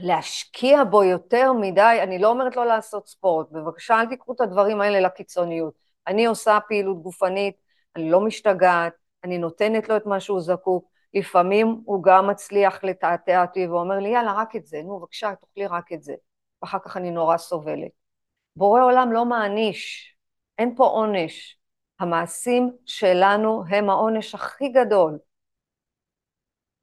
להשקיע 0.02 0.84
בו 0.84 1.04
יותר 1.04 1.52
מדי, 1.52 1.98
אני 2.02 2.18
לא 2.18 2.28
אומרת 2.28 2.56
לא 2.56 2.66
לעשות 2.66 3.08
ספורט, 3.08 3.50
בבקשה 3.50 4.00
אל 4.00 4.06
תיקחו 4.06 4.32
את 4.32 4.40
הדברים 4.40 4.80
האלה 4.80 5.00
לקיצוניות. 5.00 5.74
אני 6.06 6.26
עושה 6.26 6.58
פעילות 6.68 7.02
גופנית, 7.02 7.56
אני 7.96 8.10
לא 8.10 8.20
משתגעת, 8.20 8.92
אני 9.24 9.38
נותנת 9.38 9.88
לו 9.88 9.96
את 9.96 10.06
מה 10.06 10.20
שהוא 10.20 10.40
זקוק, 10.40 10.90
לפעמים 11.14 11.80
הוא 11.84 12.02
גם 12.02 12.26
מצליח 12.26 12.84
לתעתע 12.84 13.42
אותי 13.42 13.66
ואומר 13.66 13.98
לי, 13.98 14.08
יאללה, 14.08 14.32
רק 14.32 14.56
את 14.56 14.66
זה, 14.66 14.82
נו, 14.82 14.98
בבקשה, 14.98 15.32
תאכלי 15.40 15.66
רק 15.66 15.92
את 15.92 16.02
זה. 16.02 16.14
ואחר 16.62 16.78
כך 16.78 16.96
אני 16.96 17.10
נורא 17.10 17.36
סובלת. 17.36 17.90
בורא 18.56 18.84
עולם 18.84 19.12
לא 19.12 19.24
מעניש, 19.24 20.14
אין 20.58 20.74
פה 20.76 20.86
עונש. 20.86 21.56
המעשים 22.00 22.70
שלנו 22.86 23.64
הם 23.68 23.90
העונש 23.90 24.34
הכי 24.34 24.68
גדול. 24.68 25.18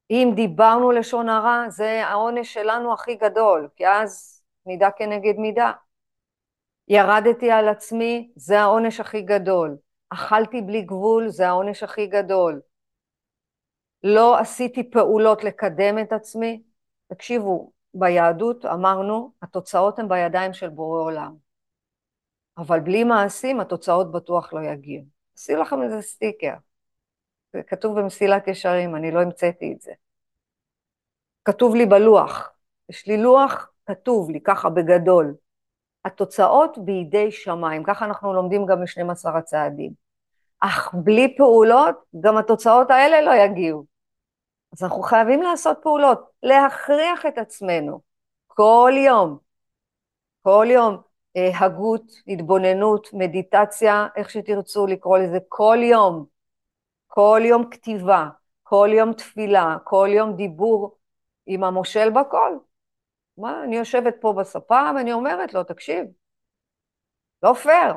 אם 0.10 0.32
דיברנו 0.36 0.91
לשון 0.91 1.30
הרע, 1.30 1.70
זה 1.70 2.06
העונש 2.06 2.54
שלנו 2.54 2.93
הכי 2.93 3.15
גדול, 3.15 3.70
כי 3.76 3.88
אז 3.88 4.41
מידה 4.65 4.91
כנגד 4.91 5.34
מידה. 5.38 5.72
ירדתי 6.88 7.52
על 7.52 7.67
עצמי, 7.70 8.32
זה 8.36 8.60
העונש 8.60 9.00
הכי 9.00 9.22
גדול. 9.22 9.78
אכלתי 10.10 10.62
בלי 10.62 10.82
גבול, 10.82 11.30
זה 11.30 11.48
העונש 11.48 11.84
הכי 11.84 12.08
גדול. 12.08 12.62
לא 14.04 14.38
עשיתי 14.38 14.91
פעולות 14.91 15.43
לקדם 15.43 16.00
את 16.00 16.13
עצמי. 16.13 16.63
תקשיבו, 17.08 17.72
ביהדות 17.93 18.65
אמרנו, 18.65 19.32
התוצאות 19.41 20.00
הן 20.00 20.08
בידיים 20.08 20.54
של 20.54 20.70
בורא 20.70 21.02
עולם. 21.02 21.36
אבל 22.58 22.80
בלי 22.80 23.04
מעשים 23.04 23.60
התוצאות 23.60 24.12
בטוח 24.12 24.54
לא 24.54 24.60
יגיעו. 24.60 25.04
עשי 25.36 25.56
לכם 25.56 25.84
איזה 25.84 26.02
סטיקר. 26.02 26.54
זה 27.54 27.64
כתוב 27.64 28.00
במסילת 28.00 28.48
ישרים, 28.48 28.96
אני 28.96 29.12
לא 29.12 29.22
המצאתי 29.22 29.74
את 29.74 29.82
זה. 29.82 29.92
כתוב 31.46 31.76
לי 31.76 31.86
בלוח, 31.86 32.52
יש 32.90 33.08
לי 33.08 33.18
לוח, 33.18 33.72
כתוב 33.86 34.30
לי 34.30 34.42
ככה 34.42 34.70
בגדול. 34.70 35.36
התוצאות 36.06 36.78
בידי 36.78 37.32
שמיים, 37.32 37.84
ככה 37.84 38.06
אנחנו 38.06 38.34
לומדים 38.34 38.66
גם 38.66 38.80
ב-12 38.80 39.30
הצעדים. 39.30 39.92
אך 40.60 40.94
בלי 40.94 41.36
פעולות, 41.38 41.96
גם 42.22 42.38
התוצאות 42.38 42.92
האלה 42.92 43.22
לא 43.22 43.32
יגיעו. 43.36 43.86
אז 44.74 44.84
אנחנו 44.84 45.02
חייבים 45.02 45.42
לעשות 45.42 45.78
פעולות, 45.84 46.30
להכריח 46.44 47.26
את 47.26 47.38
עצמנו 47.38 48.02
כל 48.48 48.92
יום, 49.06 49.38
כל 50.42 50.68
יום, 50.70 50.98
אה, 51.38 51.58
הגות, 51.60 52.04
התבוננות, 52.28 53.10
מדיטציה, 53.14 54.08
איך 54.16 54.30
שתרצו 54.30 54.88
לקרוא 54.88 55.18
לזה, 55.18 55.38
כל 55.48 55.78
יום, 55.82 56.26
כל 57.18 57.42
יום 57.46 57.70
כתיבה, 57.70 58.30
כל 58.64 58.90
יום 58.92 59.14
תפילה, 59.14 59.78
כל 59.84 60.10
יום 60.12 60.36
דיבור 60.36 60.98
עם 61.46 61.64
המושל 61.64 62.10
בכל. 62.10 62.58
מה, 63.38 63.64
אני 63.64 63.76
יושבת 63.76 64.16
פה 64.22 64.34
בספה 64.40 64.92
ואני 64.96 65.14
אומרת 65.14 65.54
לו, 65.54 65.64
תקשיב, 65.64 66.06
לא 67.44 67.54
פייר. 67.54 67.94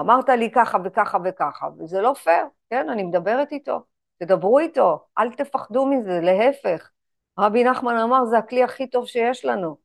אמרת 0.00 0.28
לי 0.28 0.50
ככה 0.54 0.78
וככה 0.84 1.18
וככה, 1.24 1.68
וזה 1.78 2.00
לא 2.00 2.14
פייר, 2.14 2.46
כן, 2.70 2.88
אני 2.88 3.02
מדברת 3.02 3.52
איתו, 3.52 3.82
תדברו 4.18 4.58
איתו, 4.58 5.06
אל 5.18 5.32
תפחדו 5.32 5.86
מזה, 5.86 6.20
להפך. 6.22 6.90
רבי 7.38 7.64
נחמן 7.64 7.96
אמר, 7.96 8.24
זה 8.24 8.38
הכלי 8.38 8.62
הכי 8.64 8.86
טוב 8.86 9.06
שיש 9.06 9.44
לנו. 9.44 9.76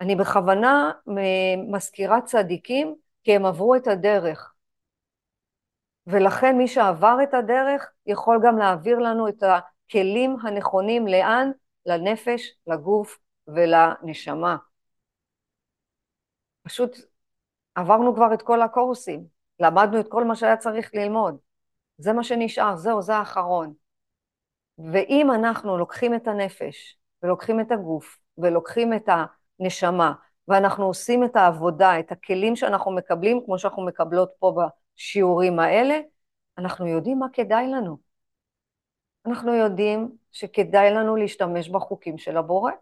אני 0.00 0.16
בכוונה 0.16 0.92
מזכירה 1.70 2.20
צדיקים, 2.20 2.94
כי 3.24 3.36
הם 3.36 3.46
עברו 3.46 3.74
את 3.74 3.86
הדרך. 3.86 4.49
ולכן 6.06 6.56
מי 6.58 6.68
שעבר 6.68 7.16
את 7.22 7.34
הדרך 7.34 7.90
יכול 8.06 8.40
גם 8.44 8.58
להעביר 8.58 8.98
לנו 8.98 9.28
את 9.28 9.42
הכלים 9.42 10.36
הנכונים 10.42 11.06
לאן? 11.06 11.50
לנפש, 11.86 12.52
לגוף 12.66 13.18
ולנשמה. 13.48 14.56
פשוט 16.62 16.96
עברנו 17.74 18.14
כבר 18.14 18.34
את 18.34 18.42
כל 18.42 18.62
הקורסים, 18.62 19.24
למדנו 19.60 20.00
את 20.00 20.08
כל 20.08 20.24
מה 20.24 20.36
שהיה 20.36 20.56
צריך 20.56 20.90
ללמוד. 20.94 21.36
זה 21.98 22.12
מה 22.12 22.24
שנשאר, 22.24 22.76
זהו, 22.76 23.02
זה 23.02 23.16
האחרון. 23.16 23.74
ואם 24.92 25.30
אנחנו 25.30 25.78
לוקחים 25.78 26.14
את 26.14 26.28
הנפש, 26.28 26.98
ולוקחים 27.22 27.60
את 27.60 27.72
הגוף, 27.72 28.18
ולוקחים 28.38 28.92
את 28.92 29.08
הנשמה, 29.60 30.12
ואנחנו 30.48 30.84
עושים 30.84 31.24
את 31.24 31.36
העבודה, 31.36 31.98
את 31.98 32.12
הכלים 32.12 32.56
שאנחנו 32.56 32.90
מקבלים, 32.90 33.40
כמו 33.44 33.58
שאנחנו 33.58 33.86
מקבלות 33.86 34.30
פה 34.38 34.52
בשיעורים 34.96 35.58
האלה, 35.58 36.00
אנחנו 36.58 36.86
יודעים 36.86 37.18
מה 37.18 37.26
כדאי 37.32 37.66
לנו. 37.66 37.98
אנחנו 39.26 39.54
יודעים 39.54 40.16
שכדאי 40.32 40.90
לנו 40.90 41.16
להשתמש 41.16 41.68
בחוקים 41.68 42.18
של 42.18 42.36
הבורא, 42.36 42.72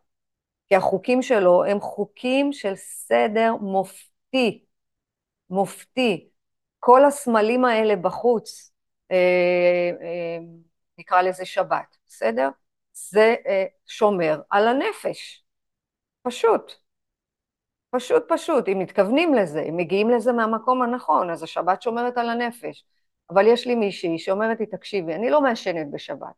כי 0.68 0.76
החוקים 0.76 1.22
שלו 1.22 1.64
הם 1.64 1.80
חוקים 1.80 2.52
של 2.52 2.76
סדר 2.76 3.54
מופתי, 3.60 4.64
מופתי. 5.50 6.30
כל 6.80 7.04
הסמלים 7.04 7.64
האלה 7.64 7.96
בחוץ, 7.96 8.72
אה, 9.10 9.16
אה, 10.02 10.38
נקרא 10.98 11.22
לזה 11.22 11.44
שבת, 11.44 11.96
בסדר? 12.06 12.48
זה 12.92 13.34
אה, 13.46 13.64
שומר 13.86 14.40
על 14.50 14.68
הנפש, 14.68 15.44
פשוט. 16.22 16.87
פשוט 17.90 18.24
פשוט, 18.28 18.68
אם 18.68 18.78
מתכוונים 18.78 19.34
לזה, 19.34 19.62
אם 19.62 19.76
מגיעים 19.76 20.10
לזה 20.10 20.32
מהמקום 20.32 20.82
הנכון, 20.82 21.30
אז 21.30 21.42
השבת 21.42 21.82
שומרת 21.82 22.18
על 22.18 22.28
הנפש. 22.30 22.84
אבל 23.30 23.46
יש 23.46 23.66
לי 23.66 23.74
מישהי 23.74 24.18
שאומרת 24.18 24.60
לי, 24.60 24.66
תקשיבי, 24.66 25.14
אני 25.14 25.30
לא 25.30 25.40
מעשנת 25.40 25.90
בשבת, 25.90 26.34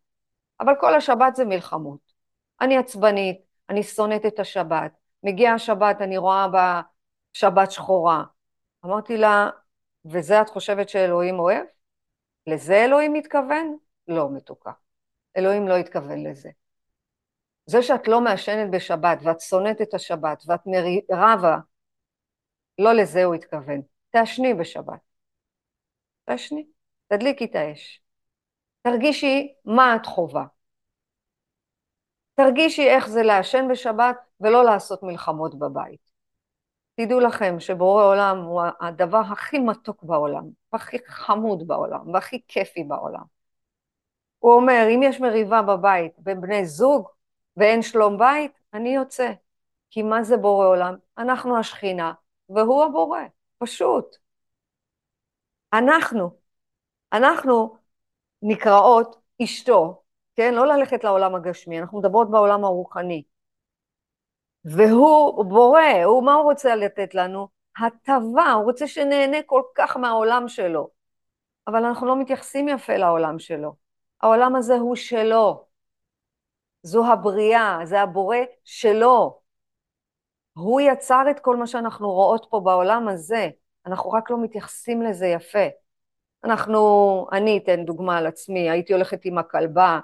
אבל 0.61 0.73
כל 0.81 0.95
השבת 0.95 1.37
זה 1.37 1.45
מלחמות. 1.45 2.13
אני 2.61 2.79
עצבנית, 2.79 3.41
אני 3.69 3.83
שונאת 3.83 4.27
את 4.27 4.39
השבת, 4.39 4.93
מגיעה 5.23 5.55
השבת, 5.55 6.01
אני 6.01 6.19
רואה 6.19 6.49
בה 6.49 6.81
שבת 7.33 7.71
שחורה. 7.71 8.25
אמרתי 8.85 9.17
לה, 9.17 9.51
וזה 10.05 10.41
את 10.41 10.49
חושבת 10.49 10.89
שאלוהים 10.89 11.39
אוהב? 11.39 11.67
לזה 12.47 12.85
אלוהים 12.85 13.13
מתכוון? 13.13 13.77
לא, 14.09 14.31
מתוקה. 14.31 14.73
אלוהים 15.37 15.69
לא 15.69 15.77
התכוון 15.77 16.23
לזה. 16.27 16.51
זה 17.67 17.83
שאת 17.83 18.09
לא 18.09 18.21
מעשנת 18.21 18.71
בשבת 18.71 19.19
ואת 19.23 19.41
שונאת 19.41 19.81
את 19.81 19.95
השבת 19.95 20.43
ואת 20.47 20.61
רבה, 21.11 21.59
לא 22.79 22.93
לזה 22.93 23.25
הוא 23.25 23.35
התכוון. 23.35 23.83
תעשני 24.11 24.55
בשבת. 24.55 25.01
תעשני, 26.25 26.67
תדליקי 27.09 27.45
את 27.45 27.55
האש. 27.55 28.03
תרגישי 28.83 29.55
מה 29.65 29.97
את 29.97 30.07
חובה. 30.07 30.45
תרגישי 32.35 32.89
איך 32.89 33.09
זה 33.09 33.23
לעשן 33.23 33.69
בשבת 33.71 34.17
ולא 34.41 34.65
לעשות 34.65 35.03
מלחמות 35.03 35.59
בבית. 35.59 36.11
תדעו 36.95 37.21
לכם 37.21 37.61
שבורא 37.61 38.05
עולם 38.05 38.39
הוא 38.39 38.63
הדבר 38.81 39.23
הכי 39.33 39.59
מתוק 39.59 40.03
בעולם, 40.03 40.45
הכי 40.73 40.97
חמוד 41.07 41.67
בעולם, 41.67 42.15
והכי 42.15 42.41
כיפי 42.49 42.85
בעולם. 42.85 43.23
הוא 44.39 44.53
אומר, 44.53 44.87
אם 44.95 45.03
יש 45.03 45.21
מריבה 45.21 45.63
בבית 45.63 46.13
בין 46.19 46.41
בני 46.41 46.67
זוג 46.67 47.09
ואין 47.57 47.83
שלום 47.83 48.19
בית, 48.19 48.53
אני 48.75 48.95
יוצא. 48.95 49.33
כי 49.91 50.03
מה 50.03 50.23
זה 50.23 50.37
בורא 50.37 50.67
עולם? 50.67 50.95
אנחנו 51.19 51.59
השכינה, 51.59 52.13
והוא 52.49 52.85
הבורא, 52.85 53.21
פשוט. 53.59 54.17
אנחנו, 55.73 56.31
אנחנו 57.13 57.77
נקראות 58.43 59.17
אשתו, 59.43 60.03
כן? 60.37 60.55
לא 60.55 60.67
ללכת 60.67 61.05
לעולם 61.05 61.35
הגשמי, 61.35 61.81
אנחנו 61.81 61.99
מדברות 61.99 62.31
בעולם 62.31 62.65
הרוחני. 62.65 63.23
והוא 64.65 65.45
בורא, 65.45 66.05
הוא, 66.05 66.25
מה 66.25 66.35
הוא 66.35 66.43
רוצה 66.43 66.77
לתת 66.77 67.15
לנו? 67.15 67.49
הטבה, 67.79 68.53
הוא 68.53 68.65
רוצה 68.65 68.87
שנהנה 68.87 69.43
כל 69.47 69.63
כך 69.75 69.97
מהעולם 69.97 70.49
שלו. 70.49 70.91
אבל 71.67 71.85
אנחנו 71.85 72.07
לא 72.07 72.21
מתייחסים 72.21 72.69
יפה 72.69 72.97
לעולם 72.97 73.39
שלו. 73.39 73.75
העולם 74.21 74.57
הזה 74.57 74.75
הוא 74.75 74.97
שלו. 74.97 75.65
זו 76.83 77.13
הבריאה, 77.13 77.79
זה 77.85 78.01
הבורא 78.01 78.37
שלו. 78.65 79.41
הוא 80.53 80.81
יצר 80.81 81.25
את 81.31 81.41
כל 81.41 81.57
מה 81.57 81.67
שאנחנו 81.67 82.11
רואות 82.11 82.47
פה 82.51 82.61
בעולם 82.61 83.09
הזה, 83.09 83.49
אנחנו 83.87 84.11
רק 84.11 84.31
לא 84.31 84.43
מתייחסים 84.43 85.03
לזה 85.03 85.27
יפה. 85.27 85.67
אנחנו, 86.45 87.27
אני 87.33 87.59
אתן 87.59 87.85
דוגמה 87.85 88.19
על 88.19 88.27
עצמי, 88.27 88.71
הייתי 88.71 88.93
הולכת 88.93 89.25
עם 89.25 89.39
הכלבה, 89.39 90.01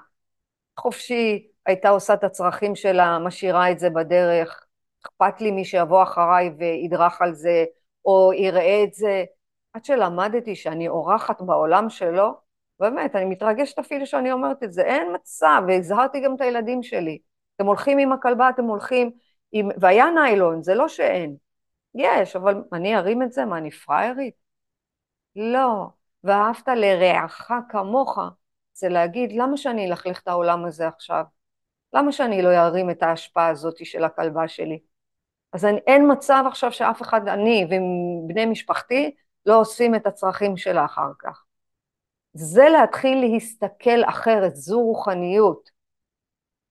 חופשי, 0.79 1.47
הייתה 1.65 1.89
עושה 1.89 2.13
את 2.13 2.23
הצרכים 2.23 2.75
שלה, 2.75 3.19
משאירה 3.19 3.71
את 3.71 3.79
זה 3.79 3.89
בדרך, 3.89 4.65
אכפת 5.05 5.41
לי 5.41 5.51
מי 5.51 5.65
שיבוא 5.65 6.03
אחריי 6.03 6.49
וידרך 6.57 7.21
על 7.21 7.33
זה, 7.33 7.65
או 8.05 8.31
יראה 8.33 8.83
את 8.83 8.93
זה. 8.93 9.23
עד 9.73 9.85
שלמדתי 9.85 10.55
שאני 10.55 10.87
אורחת 10.87 11.41
בעולם 11.41 11.89
שלו, 11.89 12.46
באמת, 12.79 13.15
אני 13.15 13.25
מתרגשת 13.25 13.79
אפילו 13.79 14.05
שאני 14.05 14.31
אומרת 14.31 14.63
את 14.63 14.73
זה, 14.73 14.81
אין 14.81 15.15
מצב, 15.15 15.61
והזהרתי 15.67 16.19
גם 16.19 16.35
את 16.35 16.41
הילדים 16.41 16.83
שלי. 16.83 17.19
אתם 17.55 17.65
הולכים 17.65 17.97
עם 17.97 18.11
הכלבה, 18.11 18.49
אתם 18.49 18.63
הולכים 18.63 19.11
עם... 19.51 19.69
והיה 19.79 20.05
ניילון, 20.09 20.63
זה 20.63 20.75
לא 20.75 20.87
שאין. 20.87 21.35
יש, 21.95 22.35
אבל 22.35 22.63
אני 22.73 22.95
ארים 22.97 23.23
את 23.23 23.31
זה? 23.31 23.45
מה, 23.45 23.57
אני 23.57 23.71
פראיירית? 23.71 24.33
לא. 25.35 25.87
ואהבת 26.23 26.67
לרעך 26.67 27.51
כמוך, 27.69 28.19
זה 28.73 28.89
להגיד, 28.89 29.31
למה 29.31 29.57
שאני 29.57 29.89
אלכלך 29.89 30.21
את 30.21 30.27
העולם 30.27 30.65
הזה 30.65 30.87
עכשיו? 30.87 31.23
למה 31.93 32.11
שאני 32.11 32.41
לא 32.41 32.49
ארים 32.49 32.89
את 32.89 33.03
ההשפעה 33.03 33.47
הזאת 33.47 33.85
של 33.85 34.03
הכלבה 34.03 34.47
שלי? 34.47 34.79
אז 35.53 35.65
אני, 35.65 35.79
אין 35.87 36.11
מצב 36.11 36.43
עכשיו 36.47 36.71
שאף 36.71 37.01
אחד, 37.01 37.27
אני 37.27 37.65
ובני 37.65 38.45
משפחתי, 38.45 39.15
לא 39.45 39.59
עושים 39.59 39.95
את 39.95 40.07
הצרכים 40.07 40.57
שלה 40.57 40.85
אחר 40.85 41.11
כך. 41.19 41.46
זה 42.37 42.63
להתחיל 42.69 43.17
להסתכל 43.21 44.03
אחרת, 44.09 44.55
זו 44.55 44.79
רוחניות. 44.79 45.69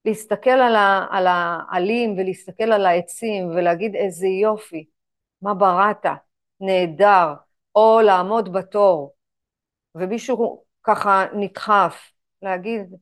להסתכל 0.04 0.50
על, 0.50 0.76
ה, 0.76 1.06
על 1.10 1.26
העלים 1.28 2.18
ולהסתכל 2.18 2.72
על 2.72 2.86
העצים 2.86 3.48
ולהגיד 3.48 3.94
איזה 3.94 4.26
יופי, 4.26 4.86
מה 5.42 5.54
בראת, 5.54 6.06
נהדר, 6.60 7.34
או 7.74 8.00
לעמוד 8.00 8.52
בתור, 8.52 9.14
ומישהו 9.94 10.64
ככה 10.82 11.24
נדחף, 11.34 12.10
להגיד, 12.42 12.94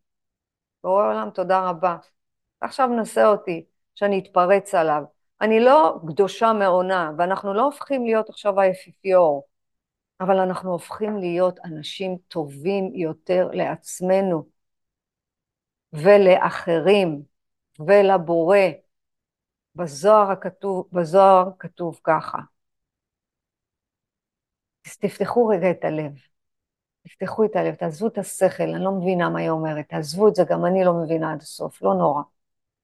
בורא 0.85 1.07
עולם 1.09 1.31
תודה 1.31 1.68
רבה, 1.68 1.96
עכשיו 2.61 2.88
נסה 2.88 3.27
אותי, 3.27 3.64
שאני 3.94 4.18
אתפרץ 4.18 4.74
עליו. 4.74 5.03
אני 5.40 5.61
לא 5.61 5.98
קדושה 6.09 6.53
מעונה, 6.53 7.11
ואנחנו 7.18 7.55
לא 7.55 7.62
הופכים 7.62 8.05
להיות 8.05 8.29
עכשיו 8.29 8.61
האפיפיור, 8.61 9.46
אבל 10.25 10.39
אנחנו 10.39 10.73
הופכים 10.73 11.17
להיות 11.17 11.59
אנשים 11.65 12.17
טובים 12.29 12.95
יותר 12.95 13.49
לעצמנו 13.53 14.47
ולאחרים 15.93 17.23
ולבורא. 17.79 18.59
בזוהר 19.75 20.31
הכתוב, 20.31 20.89
בזוהר 20.93 21.51
כתוב 21.59 22.01
ככה. 22.05 22.39
תפתחו 24.83 25.47
רגע 25.47 25.71
את 25.71 25.85
הלב. 25.85 26.13
תפתחו 27.09 27.45
את 27.45 27.57
הלב, 27.57 27.75
תעזבו 27.75 28.07
את 28.07 28.19
השכל, 28.19 28.63
אני 28.63 28.85
לא 28.85 28.93
מבינה 28.93 29.31
מה 29.31 29.41
היא 29.41 29.51
אומרת, 29.51 29.89
תעזבו 29.89 30.29
את 30.29 30.35
זה, 30.35 30.43
גם 30.49 30.67
אני 30.67 30.85
לא 30.85 30.93
מבינה 30.95 31.33
עד 31.33 31.43
הסוף, 31.43 31.83
לא 31.83 31.95
נורא, 31.95 32.23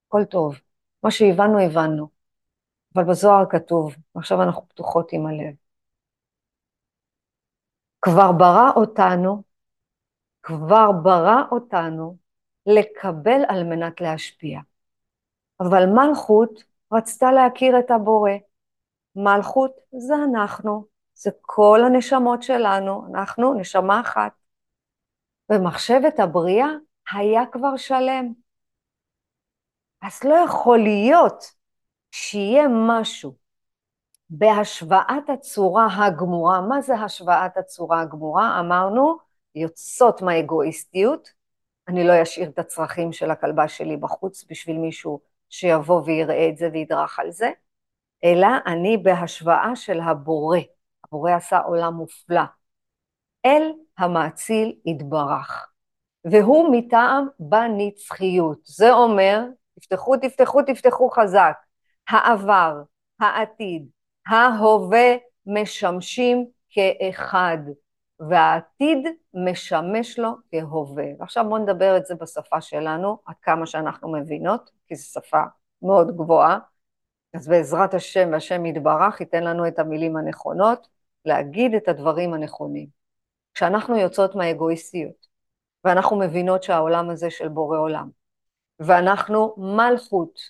הכל 0.09 0.24
טוב. 0.24 0.61
מה 1.03 1.11
שהבנו, 1.11 1.61
הבנו. 1.61 2.09
אבל 2.94 3.05
בזוהר 3.05 3.44
כתוב, 3.50 3.94
ועכשיו 4.14 4.42
אנחנו 4.42 4.68
פתוחות 4.68 5.12
עם 5.12 5.26
הלב. 5.26 5.60
כבר 8.02 8.32
ברא 8.32 8.70
אותנו, 8.76 9.42
כבר 10.42 10.92
ברא 11.02 11.42
אותנו 11.50 12.16
לקבל 12.66 13.42
על 13.48 13.64
מנת 13.64 14.00
להשפיע. 14.00 14.60
אבל 15.60 15.86
מלכות 15.86 16.64
רצתה 16.92 17.32
להכיר 17.32 17.78
את 17.78 17.90
הבורא. 17.90 18.32
מלכות 19.16 19.76
זה 19.98 20.14
אנחנו, 20.30 20.84
זה 21.14 21.30
כל 21.40 21.80
הנשמות 21.86 22.42
שלנו, 22.42 23.06
אנחנו 23.10 23.54
נשמה 23.54 24.00
אחת. 24.00 24.32
ומחשבת 25.50 26.20
הבריאה 26.20 26.68
היה 27.12 27.42
כבר 27.52 27.76
שלם. 27.76 28.32
אז 30.02 30.24
לא 30.24 30.34
יכול 30.34 30.78
להיות 30.78 31.44
שיהיה 32.10 32.64
משהו 32.70 33.39
בהשוואת 34.30 35.30
הצורה 35.32 36.06
הגמורה. 36.06 36.60
מה 36.60 36.80
זה 36.80 36.94
השוואת 36.94 37.56
הצורה 37.56 38.00
הגמורה? 38.00 38.60
אמרנו, 38.60 39.18
יוצאות 39.54 40.22
מהאגואיסטיות. 40.22 41.28
אני 41.88 42.04
לא 42.04 42.22
אשאיר 42.22 42.48
את 42.48 42.58
הצרכים 42.58 43.12
של 43.12 43.30
הכלבה 43.30 43.68
שלי 43.68 43.96
בחוץ 43.96 44.44
בשביל 44.50 44.78
מישהו 44.78 45.20
שיבוא 45.48 46.02
ויראה 46.04 46.48
את 46.48 46.56
זה 46.56 46.68
וידרך 46.72 47.18
על 47.18 47.30
זה, 47.30 47.50
אלא 48.24 48.48
אני 48.66 48.96
בהשוואה 48.96 49.76
של 49.76 50.00
הבורא. 50.00 50.58
הבורא 51.04 51.32
עשה 51.32 51.58
עולם 51.58 51.94
מופלא. 51.94 52.42
אל 53.46 53.72
המאציל 53.98 54.78
יתברך, 54.86 55.68
והוא 56.24 56.76
מטעם 56.76 57.26
בנצחיות. 57.38 58.58
זה 58.64 58.92
אומר, 58.92 59.44
תפתחו, 59.80 60.16
תפתחו, 60.16 60.62
תפתחו 60.62 61.10
חזק, 61.10 61.56
העבר, 62.08 62.82
העתיד, 63.20 63.88
ההווה 64.26 65.16
משמשים 65.46 66.46
כאחד, 66.70 67.59
והעתיד 68.20 68.98
משמש 69.35 70.18
לו 70.18 70.30
כהווה. 70.50 71.04
ועכשיו 71.18 71.44
בואו 71.48 71.59
נדבר 71.59 71.96
את 71.96 72.06
זה 72.06 72.14
בשפה 72.14 72.61
שלנו, 72.61 73.18
עד 73.26 73.35
כמה 73.42 73.66
שאנחנו 73.66 74.12
מבינות, 74.12 74.70
כי 74.87 74.94
זו 74.94 75.04
שפה 75.04 75.42
מאוד 75.83 76.16
גבוהה. 76.16 76.59
אז 77.35 77.48
בעזרת 77.48 77.94
השם 77.94 78.28
והשם 78.33 78.66
יתברך 78.66 79.20
ייתן 79.20 79.44
לנו 79.44 79.68
את 79.68 79.78
המילים 79.78 80.16
הנכונות, 80.16 80.88
להגיד 81.24 81.74
את 81.74 81.88
הדברים 81.88 82.35
הנכונים. 82.35 82.87
כשאנחנו 83.54 83.96
יוצאות 83.96 84.35
מהאגואיסטיות, 84.35 85.26
ואנחנו 85.85 86.18
מבינות 86.18 86.62
שהעולם 86.62 87.11
הזה 87.11 87.30
של 87.30 87.48
בורא 87.48 87.78
עולם, 87.78 88.09
ואנחנו 88.80 89.54
מלכות, 89.59 90.40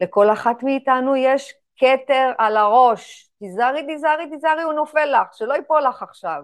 לכל 0.00 0.32
אחת 0.32 0.62
מאיתנו 0.62 1.16
יש 1.16 1.54
כתר 1.76 2.32
על 2.38 2.56
הראש, 2.56 3.30
תיזהרי, 3.38 3.86
תיזהרי, 3.86 4.30
תיזהרי, 4.30 4.62
הוא 4.62 4.72
נופל 4.72 5.04
לך, 5.04 5.34
שלא 5.34 5.54
ייפול 5.54 5.82
לך 5.82 6.02
עכשיו. 6.02 6.42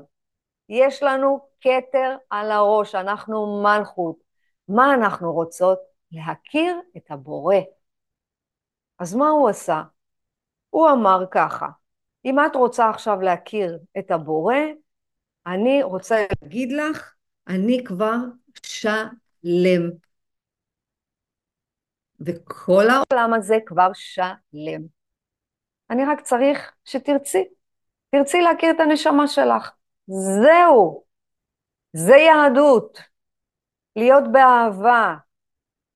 יש 0.69 1.03
לנו 1.03 1.41
כתר 1.61 2.17
על 2.31 2.51
הראש, 2.51 2.95
אנחנו 2.95 3.63
מלכות. 3.63 4.17
מה 4.69 4.95
אנחנו 4.95 5.33
רוצות? 5.33 5.79
להכיר 6.13 6.81
את 6.97 7.11
הבורא. 7.11 7.57
אז 8.99 9.15
מה 9.15 9.29
הוא 9.29 9.49
עשה? 9.49 9.83
הוא 10.71 10.91
אמר 10.91 11.25
ככה, 11.31 11.67
אם 12.25 12.37
את 12.47 12.57
רוצה 12.57 12.91
עכשיו 12.91 13.21
להכיר 13.21 13.79
את 13.99 14.11
הבורא, 14.11 14.55
אני 15.47 15.83
רוצה 15.83 16.25
להגיד 16.43 16.73
לך, 16.73 17.15
אני 17.49 17.85
כבר 17.85 18.17
שלם. 18.63 19.91
וכל 22.21 22.85
העולם 22.91 23.35
הזה 23.35 23.57
כבר 23.67 23.91
שלם. 23.95 25.00
אני 25.91 26.05
רק 26.05 26.21
צריך 26.21 26.73
שתרצי. 26.85 27.45
תרצי 28.11 28.41
להכיר 28.41 28.71
את 28.71 28.81
הנשמה 28.81 29.29
שלך. 29.29 29.71
זהו. 30.07 31.05
זה 31.93 32.17
יהדות. 32.17 32.99
להיות 33.97 34.25
באהבה, 34.33 35.17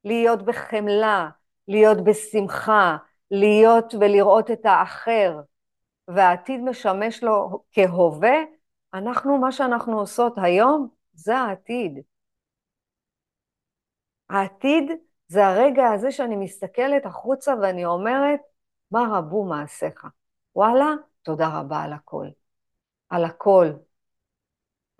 להיות 0.04 0.42
בחמלה, 0.42 1.28
להיות 1.68 2.04
בשמחה, 2.04 2.96
להיות 3.30 3.94
ולראות 4.00 4.50
את 4.50 4.66
האחר, 4.66 5.40
והעתיד 6.08 6.60
משמש 6.60 7.22
לו 7.22 7.62
כהווה, 7.72 8.36
אנחנו, 8.94 9.38
מה 9.38 9.52
שאנחנו 9.52 10.00
עושות 10.00 10.34
היום, 10.36 10.88
זה 11.12 11.36
העתיד. 11.36 12.00
העתיד 14.30 14.90
זה 15.28 15.46
הרגע 15.46 15.86
הזה 15.86 16.12
שאני 16.12 16.36
מסתכלת 16.36 17.06
החוצה 17.06 17.54
ואני 17.62 17.84
אומרת, 17.84 18.40
מה 18.94 19.18
רבו 19.18 19.44
מעשיך? 19.44 20.06
וואלה, 20.56 20.94
תודה 21.22 21.48
רבה 21.58 21.82
על 21.82 21.92
הכל. 21.92 22.26
על 23.08 23.24
הכל. 23.24 23.66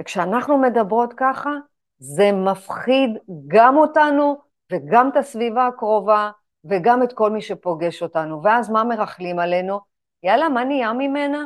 וכשאנחנו 0.00 0.58
מדברות 0.58 1.12
ככה, 1.16 1.50
זה 1.98 2.32
מפחיד 2.32 3.10
גם 3.46 3.76
אותנו 3.76 4.40
וגם 4.72 5.08
את 5.08 5.16
הסביבה 5.16 5.66
הקרובה 5.66 6.30
וגם 6.64 7.02
את 7.02 7.12
כל 7.12 7.30
מי 7.30 7.42
שפוגש 7.42 8.02
אותנו. 8.02 8.42
ואז 8.42 8.70
מה 8.70 8.84
מרכלים 8.84 9.38
עלינו? 9.38 9.80
יאללה, 10.22 10.48
מה 10.48 10.64
נהיה 10.64 10.92
ממנה? 10.92 11.44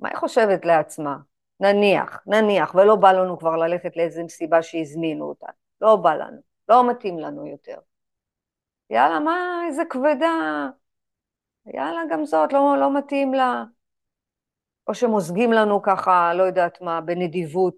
מה 0.00 0.08
היא 0.08 0.16
חושבת 0.16 0.64
לעצמה? 0.64 1.16
נניח, 1.60 2.22
נניח, 2.26 2.74
ולא 2.74 2.96
בא 2.96 3.12
לנו 3.12 3.38
כבר 3.38 3.56
ללכת 3.56 3.96
לאיזו 3.96 4.24
מסיבה 4.24 4.62
שהזמינו 4.62 5.24
אותה. 5.24 5.46
לא 5.80 5.96
בא 5.96 6.14
לנו, 6.14 6.40
לא 6.68 6.90
מתאים 6.90 7.18
לנו 7.18 7.46
יותר. 7.46 7.78
יאללה, 8.90 9.20
מה, 9.20 9.62
איזה 9.66 9.82
כבדה. 9.90 10.68
יאללה, 11.74 12.00
גם 12.10 12.24
זאת, 12.24 12.52
לא, 12.52 12.76
לא 12.80 12.98
מתאים 12.98 13.34
לה. 13.34 13.64
או 14.86 14.94
שמוזגים 14.94 15.52
לנו 15.52 15.82
ככה, 15.82 16.34
לא 16.34 16.42
יודעת 16.42 16.80
מה, 16.80 17.00
בנדיבות, 17.00 17.76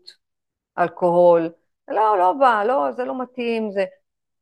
אלכוהול. 0.78 1.52
לא, 1.88 2.18
לא 2.18 2.32
בא, 2.32 2.64
לא, 2.66 2.92
זה 2.92 3.04
לא 3.04 3.22
מתאים, 3.22 3.70
זה 3.70 3.84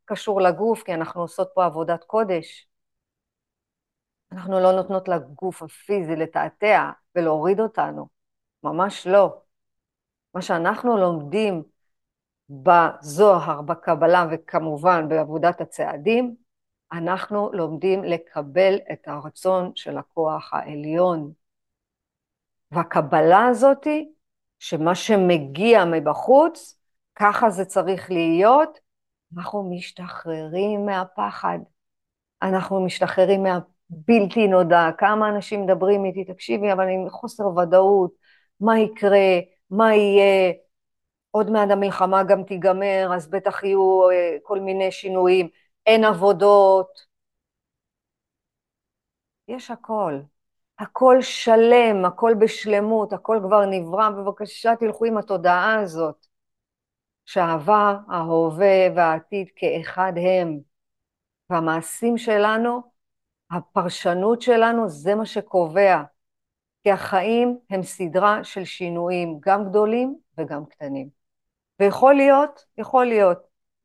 קשור 0.05 0.41
לגוף, 0.41 0.83
כי 0.83 0.95
אנחנו 0.95 1.21
עושות 1.21 1.51
פה 1.55 1.65
עבודת 1.65 2.05
קודש. 2.05 2.69
אנחנו 4.33 4.61
לא 4.61 4.73
נותנות 4.73 5.09
לגוף 5.09 5.63
הפיזי 5.63 6.17
לתעתע 6.17 6.91
ולהוריד 7.15 7.61
אותנו, 7.61 8.09
ממש 8.63 9.07
לא. 9.07 9.41
מה 10.35 10.43
שאנחנו 10.43 10.97
לומדים 10.97 11.63
בזוהר, 12.51 13.63
בקבלה 13.63 14.27
וכמובן 14.33 15.09
בעבודת 15.09 15.61
הצעדים, 15.61 16.37
אנחנו 16.93 17.51
לומדים 17.53 18.05
לקבל 18.05 18.79
את 18.93 19.09
הרצון 19.09 19.73
של 19.75 19.99
הכוח 19.99 20.55
העליון. 20.55 21.33
והקבלה 22.73 23.47
הזאתי, 23.47 24.13
שמה 24.59 24.95
שמגיע 24.95 25.85
מבחוץ, 25.85 26.81
ככה 27.15 27.51
זה 27.51 27.65
צריך 27.65 28.11
להיות, 28.11 28.79
אנחנו 29.37 29.71
משתחררים 29.71 30.87
מהפחד. 30.87 31.59
אנחנו 32.43 32.85
משתחררים 32.85 33.43
מהבלתי 33.43 34.49
נודע. 34.49 34.91
כמה 34.99 35.29
אנשים 35.29 35.63
מדברים 35.63 36.05
איתי, 36.05 36.25
תקשיבי, 36.25 36.73
אבל 36.73 36.89
עם 36.89 37.11
חוסר 37.11 37.47
ודאות, 37.47 38.13
מה 38.61 38.79
יקרה, 38.79 39.39
מה 39.71 39.95
יהיה, 39.95 40.53
עוד 41.31 41.51
מעט 41.51 41.71
המלחמה 41.71 42.23
גם 42.23 42.43
תיגמר, 42.43 43.11
אז 43.15 43.31
בטח 43.31 43.65
יהיו 43.65 44.11
אה, 44.11 44.37
כל 44.43 44.61
מיני 44.61 44.93
שינויים, 44.93 45.49
אין 45.87 46.05
עבודות. 46.05 47.07
יש 49.49 49.71
הכל. 49.71 50.21
הכל 50.79 51.17
שלם, 51.21 52.05
הכל 52.05 52.35
בשלמות, 52.41 53.13
הכל 53.13 53.39
כבר 53.43 53.67
נברא, 53.67 54.11
בבקשה 54.11 54.77
תלכו 54.77 55.05
עם 55.05 55.19
התודעה 55.19 55.81
הזאת, 55.81 56.27
שהעבר, 57.27 57.97
ההווה 58.09 58.89
והעתיד 58.97 59.49
כאחד 59.57 60.13
הם, 60.17 60.59
והמעשים 61.51 62.19
שלנו, 62.19 62.83
הפרשנות 63.51 64.43
שלנו, 64.43 64.89
זה 64.89 65.15
מה 65.15 65.27
שקובע, 65.27 66.03
כי 66.83 66.91
החיים 66.91 67.59
הם 67.71 67.83
סדרה 67.83 68.45
של 68.45 68.65
שינויים, 68.65 69.39
גם 69.41 69.69
גדולים 69.69 70.19
וגם 70.39 70.67
קטנים. 70.67 71.09
ויכול 71.81 72.15
להיות, 72.15 72.65
יכול 72.79 73.07
להיות, 73.07 73.39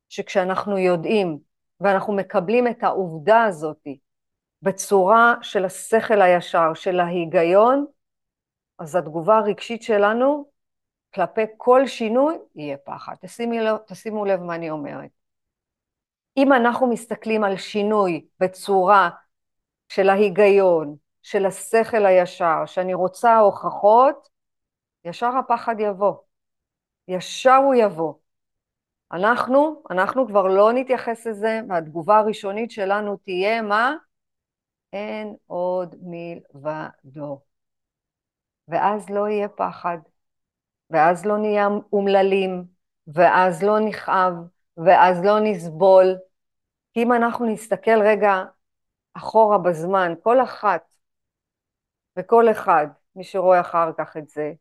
שכשאנחנו 0.08 0.78
יודעים 0.78 1.38
ואנחנו 1.80 2.12
מקבלים 2.12 2.66
את 2.68 2.84
העובדה 2.84 3.44
הזאתי, 3.44 3.98
בצורה 4.62 5.34
של 5.42 5.64
השכל 5.64 6.22
הישר, 6.22 6.74
של 6.74 7.00
ההיגיון, 7.00 7.86
אז 8.78 8.96
התגובה 8.96 9.36
הרגשית 9.36 9.82
שלנו 9.82 10.50
כלפי 11.14 11.42
כל 11.56 11.86
שינוי 11.86 12.38
יהיה 12.54 12.76
פחד. 12.76 13.14
תשימו 13.20 13.52
לב, 13.52 13.76
תשימו 13.86 14.24
לב 14.24 14.40
מה 14.40 14.54
אני 14.54 14.70
אומרת. 14.70 15.10
אם 16.36 16.52
אנחנו 16.52 16.86
מסתכלים 16.86 17.44
על 17.44 17.56
שינוי 17.56 18.26
בצורה 18.40 19.10
של 19.88 20.08
ההיגיון, 20.08 20.96
של 21.22 21.46
השכל 21.46 22.06
הישר, 22.06 22.66
שאני 22.66 22.94
רוצה 22.94 23.38
הוכחות, 23.38 24.28
ישר 25.04 25.30
הפחד 25.38 25.76
יבוא. 25.78 26.14
ישר 27.08 27.54
הוא 27.54 27.74
יבוא. 27.74 28.14
אנחנו, 29.12 29.82
אנחנו 29.90 30.26
כבר 30.28 30.46
לא 30.46 30.72
נתייחס 30.72 31.26
לזה, 31.26 31.60
והתגובה 31.68 32.18
הראשונית 32.18 32.70
שלנו 32.70 33.16
תהיה 33.16 33.62
מה? 33.62 33.94
אין 34.92 35.36
עוד 35.46 35.94
מלבדו. 36.02 37.40
ואז 38.68 39.10
לא 39.10 39.28
יהיה 39.28 39.48
פחד, 39.48 39.98
ואז 40.90 41.26
לא 41.26 41.38
נהיה 41.38 41.68
אומללים, 41.92 42.64
ואז 43.06 43.62
לא 43.62 43.80
נכאב, 43.80 44.32
ואז 44.76 45.24
לא 45.24 45.40
נסבול. 45.42 46.16
כי 46.92 47.02
אם 47.02 47.12
אנחנו 47.12 47.46
נסתכל 47.46 48.02
רגע 48.02 48.44
אחורה 49.14 49.58
בזמן, 49.58 50.12
כל 50.22 50.42
אחת 50.42 50.84
וכל 52.18 52.50
אחד, 52.50 52.86
מי 53.16 53.24
שרואה 53.24 53.60
אחר 53.60 53.90
כך 53.98 54.16
את 54.16 54.28
זה, 54.28 54.52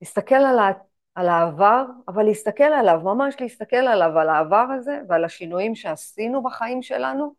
להסתכל 0.00 0.34
על, 0.34 0.58
ה, 0.58 0.72
על 1.14 1.28
העבר, 1.28 1.84
אבל 2.08 2.22
להסתכל 2.22 2.64
עליו, 2.64 3.00
ממש 3.04 3.34
להסתכל 3.40 3.76
עליו, 3.76 4.18
על 4.18 4.28
העבר 4.28 4.66
הזה 4.76 5.00
ועל 5.08 5.24
השינויים 5.24 5.74
שעשינו 5.74 6.42
בחיים 6.42 6.82
שלנו, 6.82 7.34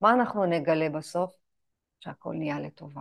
מה 0.00 0.12
אנחנו 0.12 0.44
נגלה 0.46 0.88
בסוף? 0.88 1.32
שהכל 2.00 2.34
נהיה 2.34 2.60
לטובה. 2.60 3.00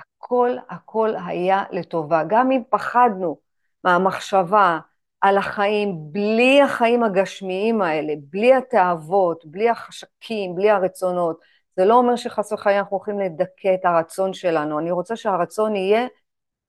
הכל 0.00 0.56
הכל 0.68 1.14
היה 1.26 1.64
לטובה. 1.70 2.22
גם 2.28 2.50
אם 2.50 2.62
פחדנו 2.70 3.38
מהמחשבה 3.84 4.78
על 5.20 5.38
החיים, 5.38 5.96
בלי 6.12 6.62
החיים 6.62 7.02
הגשמיים 7.02 7.82
האלה, 7.82 8.12
בלי 8.30 8.54
התאוות, 8.54 9.46
בלי 9.46 9.70
החשקים, 9.70 10.54
בלי 10.54 10.70
הרצונות, 10.70 11.40
זה 11.76 11.84
לא 11.84 11.94
אומר 11.94 12.16
שחס 12.16 12.52
וחלילה 12.52 12.78
אנחנו 12.78 12.96
הולכים 12.96 13.20
לדכא 13.20 13.74
את 13.74 13.84
הרצון 13.84 14.32
שלנו. 14.32 14.78
אני 14.78 14.90
רוצה 14.90 15.16
שהרצון 15.16 15.76
יהיה 15.76 16.06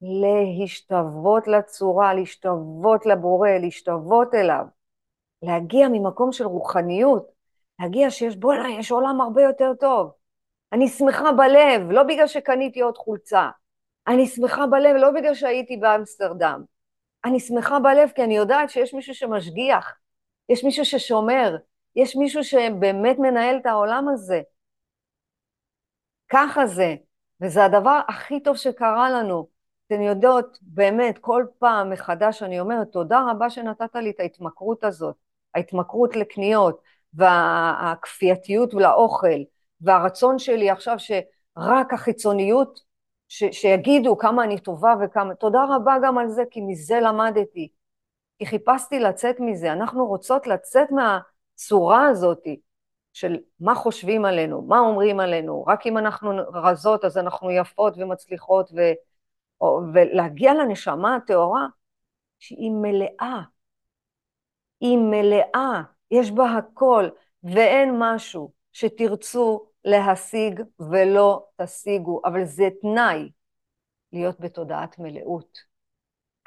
להשתוות 0.01 1.47
לצורה, 1.47 2.13
להשתוות 2.13 3.05
לבורא, 3.05 3.49
להשתוות 3.49 4.33
אליו, 4.33 4.65
להגיע 5.41 5.87
ממקום 5.87 6.31
של 6.31 6.45
רוחניות, 6.45 7.27
להגיע 7.79 8.11
שיש, 8.11 8.35
בוא'נה, 8.35 8.69
יש 8.69 8.91
עולם 8.91 9.21
הרבה 9.21 9.41
יותר 9.41 9.73
טוב. 9.79 10.11
אני 10.73 10.87
שמחה 10.87 11.31
בלב, 11.31 11.91
לא 11.91 12.03
בגלל 12.03 12.27
שקניתי 12.27 12.81
עוד 12.81 12.97
חולצה. 12.97 13.49
אני 14.07 14.27
שמחה 14.27 14.67
בלב 14.67 14.95
לא 14.95 15.11
בגלל 15.11 15.33
שהייתי 15.33 15.77
באמסטרדם. 15.77 16.63
אני 17.25 17.39
שמחה 17.39 17.79
בלב 17.79 18.09
כי 18.15 18.23
אני 18.23 18.37
יודעת 18.37 18.69
שיש 18.69 18.93
מישהו 18.93 19.15
שמשגיח, 19.15 19.97
יש 20.49 20.63
מישהו 20.63 20.85
ששומר, 20.85 21.57
יש 21.95 22.15
מישהו 22.15 22.43
שבאמת 22.43 23.19
מנהל 23.19 23.57
את 23.57 23.65
העולם 23.65 24.07
הזה. 24.09 24.41
ככה 26.29 26.67
זה, 26.67 26.95
וזה 27.41 27.65
הדבר 27.65 27.99
הכי 28.07 28.39
טוב 28.39 28.57
שקרה 28.57 29.09
לנו. 29.09 29.56
אתן 29.87 30.01
יודעות, 30.01 30.57
באמת, 30.61 31.17
כל 31.17 31.45
פעם 31.59 31.89
מחדש 31.89 32.43
אני 32.43 32.59
אומרת, 32.59 32.87
תודה 32.91 33.21
רבה 33.31 33.49
שנתת 33.49 33.95
לי 33.95 34.09
את 34.09 34.19
ההתמכרות 34.19 34.83
הזאת, 34.83 35.15
ההתמכרות 35.55 36.15
לקניות, 36.15 36.81
והכפייתיות 37.13 38.73
לאוכל, 38.73 39.43
והרצון 39.81 40.39
שלי 40.39 40.69
עכשיו 40.69 40.95
שרק 40.99 41.93
החיצוניות, 41.93 42.79
ש, 43.27 43.43
שיגידו 43.51 44.17
כמה 44.17 44.43
אני 44.43 44.59
טובה 44.59 44.93
וכמה, 45.01 45.35
תודה 45.35 45.59
רבה 45.69 45.95
גם 46.03 46.17
על 46.17 46.29
זה, 46.29 46.43
כי 46.51 46.61
מזה 46.61 46.99
למדתי. 46.99 47.69
כי 48.39 48.45
חיפשתי 48.45 48.99
לצאת 48.99 49.35
מזה. 49.39 49.71
אנחנו 49.71 50.05
רוצות 50.05 50.47
לצאת 50.47 50.87
מהצורה 50.91 52.07
הזאת 52.07 52.43
של 53.13 53.37
מה 53.59 53.75
חושבים 53.75 54.25
עלינו, 54.25 54.61
מה 54.61 54.79
אומרים 54.79 55.19
עלינו, 55.19 55.63
רק 55.67 55.87
אם 55.87 55.97
אנחנו 55.97 56.31
רזות 56.53 57.05
אז 57.05 57.17
אנחנו 57.17 57.51
יפות 57.51 57.93
ומצליחות, 57.97 58.71
ו, 58.75 58.81
ולהגיע 59.93 60.53
לנשמה 60.53 61.15
הטהורה 61.15 61.67
שהיא 62.39 62.71
מלאה, 62.71 63.41
היא 64.79 64.97
מלאה, 64.97 65.81
יש 66.11 66.31
בה 66.31 66.57
הכל, 66.57 67.09
ואין 67.43 67.95
משהו 67.99 68.51
שתרצו 68.73 69.67
להשיג 69.85 70.61
ולא 70.79 71.47
תשיגו, 71.61 72.21
אבל 72.25 72.45
זה 72.45 72.69
תנאי 72.81 73.29
להיות 74.13 74.39
בתודעת 74.39 74.99
מלאות. 74.99 75.59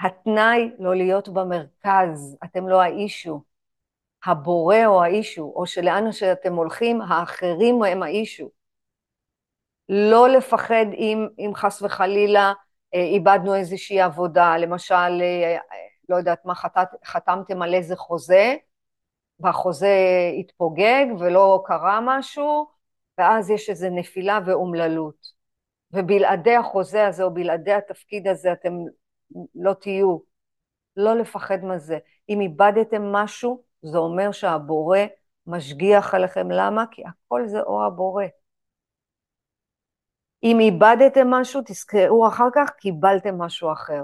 התנאי 0.01 0.71
לא 0.79 0.95
להיות 0.95 1.29
במרכז, 1.29 2.37
אתם 2.45 2.69
לא 2.69 2.83
האישו. 2.83 3.43
הבורא 4.25 4.77
הוא 4.77 5.03
האישו, 5.03 5.53
או 5.57 5.67
שלאן 5.67 6.13
שאתם 6.13 6.55
הולכים, 6.55 7.01
האחרים 7.03 7.83
הם 7.83 8.03
האישו. 8.03 8.51
לא 9.89 10.29
לפחד 10.29 10.87
אם, 10.95 11.29
אם 11.39 11.51
חס 11.55 11.83
וחלילה 11.83 12.53
איבדנו 12.95 13.55
איזושהי 13.55 14.01
עבודה, 14.01 14.57
למשל, 14.57 14.95
אה, 14.95 15.59
לא 16.09 16.17
יודעת 16.17 16.45
מה, 16.45 16.55
חתת, 16.55 16.89
חתמתם 17.05 17.63
על 17.63 17.75
איזה 17.75 17.97
חוזה, 17.97 18.55
והחוזה 19.41 19.97
התפוגג 20.39 21.07
ולא 21.19 21.63
קרה 21.65 22.01
משהו, 22.03 22.67
ואז 23.19 23.51
יש 23.51 23.71
איזו 23.71 23.89
נפילה 23.91 24.39
ואומללות. 24.47 25.41
ובלעדי 25.93 26.57
החוזה 26.57 27.07
הזה 27.07 27.23
או 27.23 27.35
בלעדי 27.35 27.73
התפקיד 27.73 28.29
הזה 28.29 28.53
אתם 28.53 28.73
לא 29.55 29.73
תהיו. 29.73 30.19
לא 30.97 31.15
לפחד 31.15 31.65
מזה. 31.65 31.99
אם 32.29 32.41
איבדתם 32.41 33.13
משהו, 33.13 33.63
זה 33.83 33.99
אומר 33.99 34.33
שהבורא 34.33 34.99
משגיח 35.47 36.15
עליכם. 36.15 36.51
למה? 36.51 36.85
כי 36.91 37.03
הכל 37.07 37.47
זה 37.47 37.61
אור 37.61 37.85
הבורא. 37.85 38.25
אם 40.43 40.61
איבדתם 40.61 41.31
משהו, 41.31 41.61
תזכרו 41.65 42.29
אחר 42.29 42.49
כך, 42.55 42.71
קיבלתם 42.71 43.39
משהו 43.39 43.73
אחר. 43.73 44.03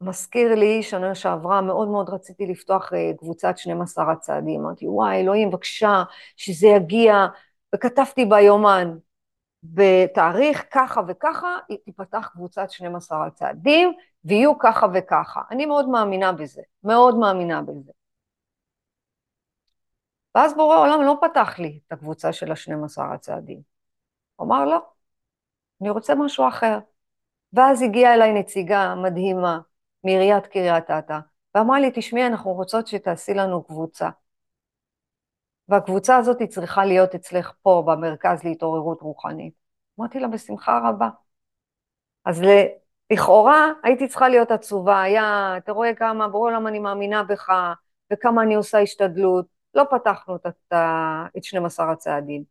מזכיר 0.00 0.54
לי, 0.54 0.82
שנה 0.82 1.14
שעברה 1.14 1.60
מאוד 1.60 1.88
מאוד 1.88 2.10
רציתי 2.10 2.46
לפתוח 2.46 2.92
אה, 2.92 3.10
קבוצת 3.18 3.58
12 3.58 4.12
הצעדים. 4.12 4.60
אמרתי, 4.60 4.86
וואי, 4.88 5.20
אלוהים, 5.20 5.50
בבקשה, 5.50 6.02
שזה 6.36 6.66
יגיע, 6.66 7.26
וכתבתי 7.74 8.24
ביומן, 8.24 8.96
בתאריך 9.62 10.64
ככה 10.70 11.00
וככה, 11.08 11.56
תיפתח 11.84 12.30
קבוצת 12.32 12.70
12 12.70 13.26
הצעדים, 13.26 13.92
ויהיו 14.24 14.58
ככה 14.58 14.86
וככה. 14.94 15.40
אני 15.50 15.66
מאוד 15.66 15.88
מאמינה 15.88 16.32
בזה, 16.32 16.62
מאוד 16.84 17.18
מאמינה 17.18 17.62
בזה. 17.62 17.92
ואז 20.34 20.54
בורא 20.54 20.76
העולם 20.76 21.02
לא 21.02 21.16
פתח 21.20 21.58
לי 21.58 21.80
את 21.86 21.92
הקבוצה 21.92 22.32
של 22.32 22.52
ה-12 22.52 23.02
הצעדים. 23.14 23.60
הוא 24.36 24.46
אמר, 24.46 24.64
לא, 24.64 24.78
אני 25.80 25.90
רוצה 25.90 26.14
משהו 26.14 26.48
אחר. 26.48 26.78
ואז 27.52 27.82
הגיעה 27.82 28.14
אליי 28.14 28.32
נציגה 28.32 28.94
מדהימה 28.94 29.60
מעיריית 30.04 30.46
קריית 30.46 30.90
אתא, 30.90 31.18
ואמרה 31.54 31.80
לי, 31.80 31.90
תשמעי, 31.94 32.26
אנחנו 32.26 32.52
רוצות 32.52 32.86
שתעשי 32.86 33.34
לנו 33.34 33.62
קבוצה. 33.62 34.08
והקבוצה 35.68 36.16
הזאת 36.16 36.42
צריכה 36.42 36.84
להיות 36.84 37.14
אצלך 37.14 37.52
פה, 37.62 37.82
במרכז 37.86 38.44
להתעוררות 38.44 39.00
רוחנית. 39.02 39.54
אמרתי 40.00 40.20
לה, 40.20 40.28
בשמחה 40.28 40.80
רבה. 40.88 41.08
אז 42.24 42.42
לכאורה 43.12 43.72
הייתי 43.82 44.08
צריכה 44.08 44.28
להיות 44.28 44.50
עצובה, 44.50 45.02
היה, 45.02 45.54
אתה 45.56 45.72
רואה 45.72 45.94
כמה, 45.94 46.28
ברור 46.28 46.50
למה 46.50 46.68
אני 46.68 46.78
מאמינה 46.78 47.22
בך, 47.22 47.50
וכמה 48.12 48.42
אני 48.42 48.54
עושה 48.54 48.78
השתדלות. 48.78 49.46
לא 49.74 49.84
פתחנו 49.90 50.36
את, 50.36 50.46
את 51.36 51.44
12 51.44 51.92
הצעדים, 51.92 52.44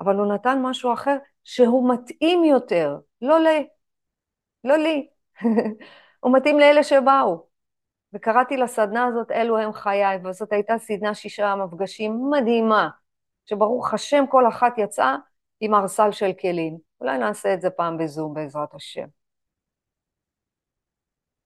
אבל 0.00 0.16
הוא 0.16 0.34
נתן 0.34 0.58
משהו 0.62 0.92
אחר 0.92 1.16
שהוא 1.44 1.94
מתאים 1.94 2.44
יותר, 2.44 2.96
לא 3.22 3.40
ל... 3.40 3.46
לא 4.64 4.76
לי. 4.76 5.08
הוא 6.20 6.32
מתאים 6.36 6.58
לאלה 6.58 6.82
שבאו. 6.82 7.46
וקראתי 8.12 8.56
לסדנה 8.56 9.06
הזאת, 9.06 9.30
אלו 9.30 9.58
הם 9.58 9.72
חיי, 9.72 10.18
וזאת 10.24 10.52
הייתה 10.52 10.78
סדנה 10.78 11.14
שישה 11.14 11.54
מפגשים 11.54 12.30
מדהימה, 12.30 12.88
שברוך 13.46 13.94
השם 13.94 14.24
כל 14.28 14.48
אחת 14.48 14.78
יצאה 14.78 15.16
עם 15.60 15.74
ארסל 15.74 16.12
של 16.12 16.32
כלים. 16.40 16.78
אולי 17.00 17.18
נעשה 17.18 17.54
את 17.54 17.60
זה 17.60 17.70
פעם 17.70 17.98
בזום 17.98 18.34
בעזרת 18.34 18.74
השם. 18.74 19.06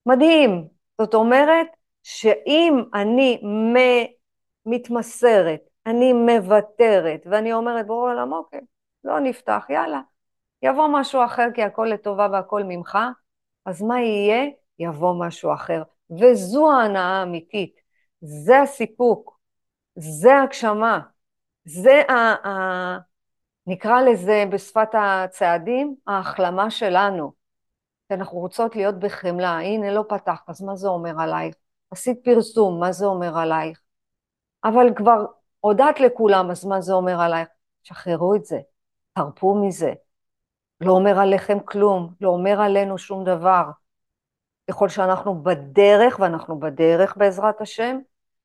מדהים. 0.07 0.69
זאת 1.01 1.15
אומרת 1.15 1.67
שאם 2.03 2.75
אני 2.95 3.41
מתמסרת, 4.67 5.61
אני 5.91 6.13
מוותרת, 6.13 7.27
ואני 7.31 7.53
אומרת, 7.53 7.87
ברור 7.87 8.09
העולם, 8.09 8.33
אוקיי, 8.33 8.61
לא 9.05 9.21
נפתח, 9.21 9.67
יאללה. 9.71 10.01
יבוא 10.63 10.89
משהו 10.93 11.25
אחר 11.25 11.47
כי 11.55 11.63
הכל 11.63 11.89
לטובה 11.93 12.29
והכל 12.33 12.63
ממך, 12.65 12.99
אז 13.67 13.83
מה 13.83 14.01
יהיה? 14.01 14.51
יבוא 14.79 15.27
משהו 15.27 15.55
אחר. 15.55 15.83
וזו 16.11 16.73
ההנאה 16.73 17.03
האמיתית, 17.03 17.75
זה 18.21 18.61
הסיפוק, 18.61 19.41
זה 19.97 20.39
הגשמה, 20.39 21.01
זה 21.65 22.03
ה... 22.09 22.49
ה... 22.49 22.99
נקרא 23.67 24.01
לזה 24.01 24.45
בשפת 24.51 24.89
הצעדים, 24.93 25.95
ההחלמה 26.07 26.71
שלנו. 26.71 27.33
כי 28.09 28.15
אנחנו 28.15 28.39
רוצות 28.39 28.77
להיות 28.77 28.99
בחמלה, 28.99 29.59
הנה 29.59 29.93
לא 29.93 30.05
פתחת, 30.09 30.49
אז 30.49 30.63
מה 30.63 30.77
זה 30.77 30.89
אומר 30.89 31.21
עלייך? 31.21 31.55
עשית 31.91 32.25
פרסום, 32.25 32.81
מה 32.81 32.93
זה 32.93 33.07
אומר 33.07 33.39
עלייך? 33.39 33.81
אבל 34.65 34.95
כבר 34.97 35.25
הודעת 35.61 36.01
לכולם, 36.01 36.51
אז 36.51 36.65
מה 36.65 36.81
זה 36.81 36.93
אומר 36.93 37.21
עלייך? 37.21 37.49
שחררו 37.83 38.35
את 38.35 38.45
זה, 38.45 38.59
תרפו 39.13 39.55
מזה. 39.55 39.93
לא 40.81 40.93
אומר 40.93 41.19
עליכם 41.19 41.59
כלום, 41.65 42.15
לא 42.21 42.29
אומר 42.29 42.61
עלינו 42.61 42.99
שום 42.99 43.25
דבר. 43.25 43.65
ככל 44.71 44.89
שאנחנו 44.89 45.43
בדרך, 45.43 46.19
ואנחנו 46.21 46.61
בדרך 46.61 47.17
בעזרת 47.17 47.61
השם, 47.61 47.99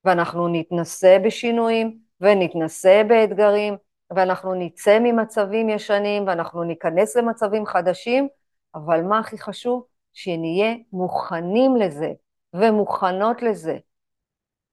ואנחנו 0.06 0.48
נתנסה 0.48 1.18
בשינויים, 1.26 2.00
ונתנסה 2.22 3.02
באתגרים, 3.08 3.78
ואנחנו 4.16 4.54
נצא 4.54 5.00
ממצבים 5.00 5.70
ישנים, 5.70 6.28
ואנחנו 6.28 6.64
ניכנס 6.64 7.18
למצבים 7.18 7.66
חדשים, 7.66 8.28
אבל 8.76 9.02
מה 9.02 9.20
הכי 9.20 9.38
חשוב? 9.38 9.86
שנהיה 10.14 10.76
מוכנים 10.92 11.76
לזה, 11.76 12.12
ומוכנות 12.54 13.42
לזה. 13.42 13.78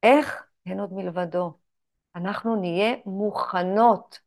איך? 0.03 0.45
אין 0.67 0.81
עוד 0.81 0.93
מלבדו. 0.93 1.62
אנחנו 2.17 2.57
נהיה 2.57 2.95
מוכנות 3.07 4.19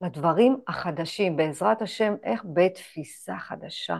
לדברים 0.00 0.60
החדשים, 0.68 1.36
בעזרת 1.36 1.82
השם, 1.82 2.14
איך? 2.22 2.44
בתפיסה 2.54 3.38
חדשה. 3.38 3.96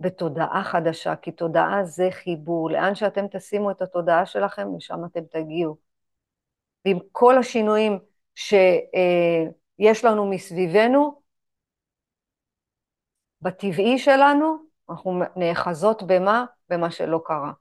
בתודעה 0.00 0.64
חדשה, 0.64 1.16
כי 1.16 1.32
תודעה 1.32 1.84
זה 1.84 2.08
חיבור. 2.10 2.70
לאן 2.70 2.94
שאתם 2.94 3.26
תשימו 3.30 3.70
את 3.70 3.82
התודעה 3.82 4.26
שלכם, 4.26 4.68
לשם 4.76 5.04
אתם 5.04 5.20
תגיעו. 5.30 5.76
ועם 6.84 6.98
כל 7.12 7.38
השינויים 7.38 7.98
שיש 8.34 10.04
לנו 10.04 10.30
מסביבנו, 10.30 11.20
בטבעי 13.42 13.98
שלנו, 13.98 14.56
אנחנו 14.90 15.20
נאחזות 15.36 16.02
במה? 16.02 16.44
במה 16.68 16.90
שלא 16.90 17.20
קרה. 17.24 17.52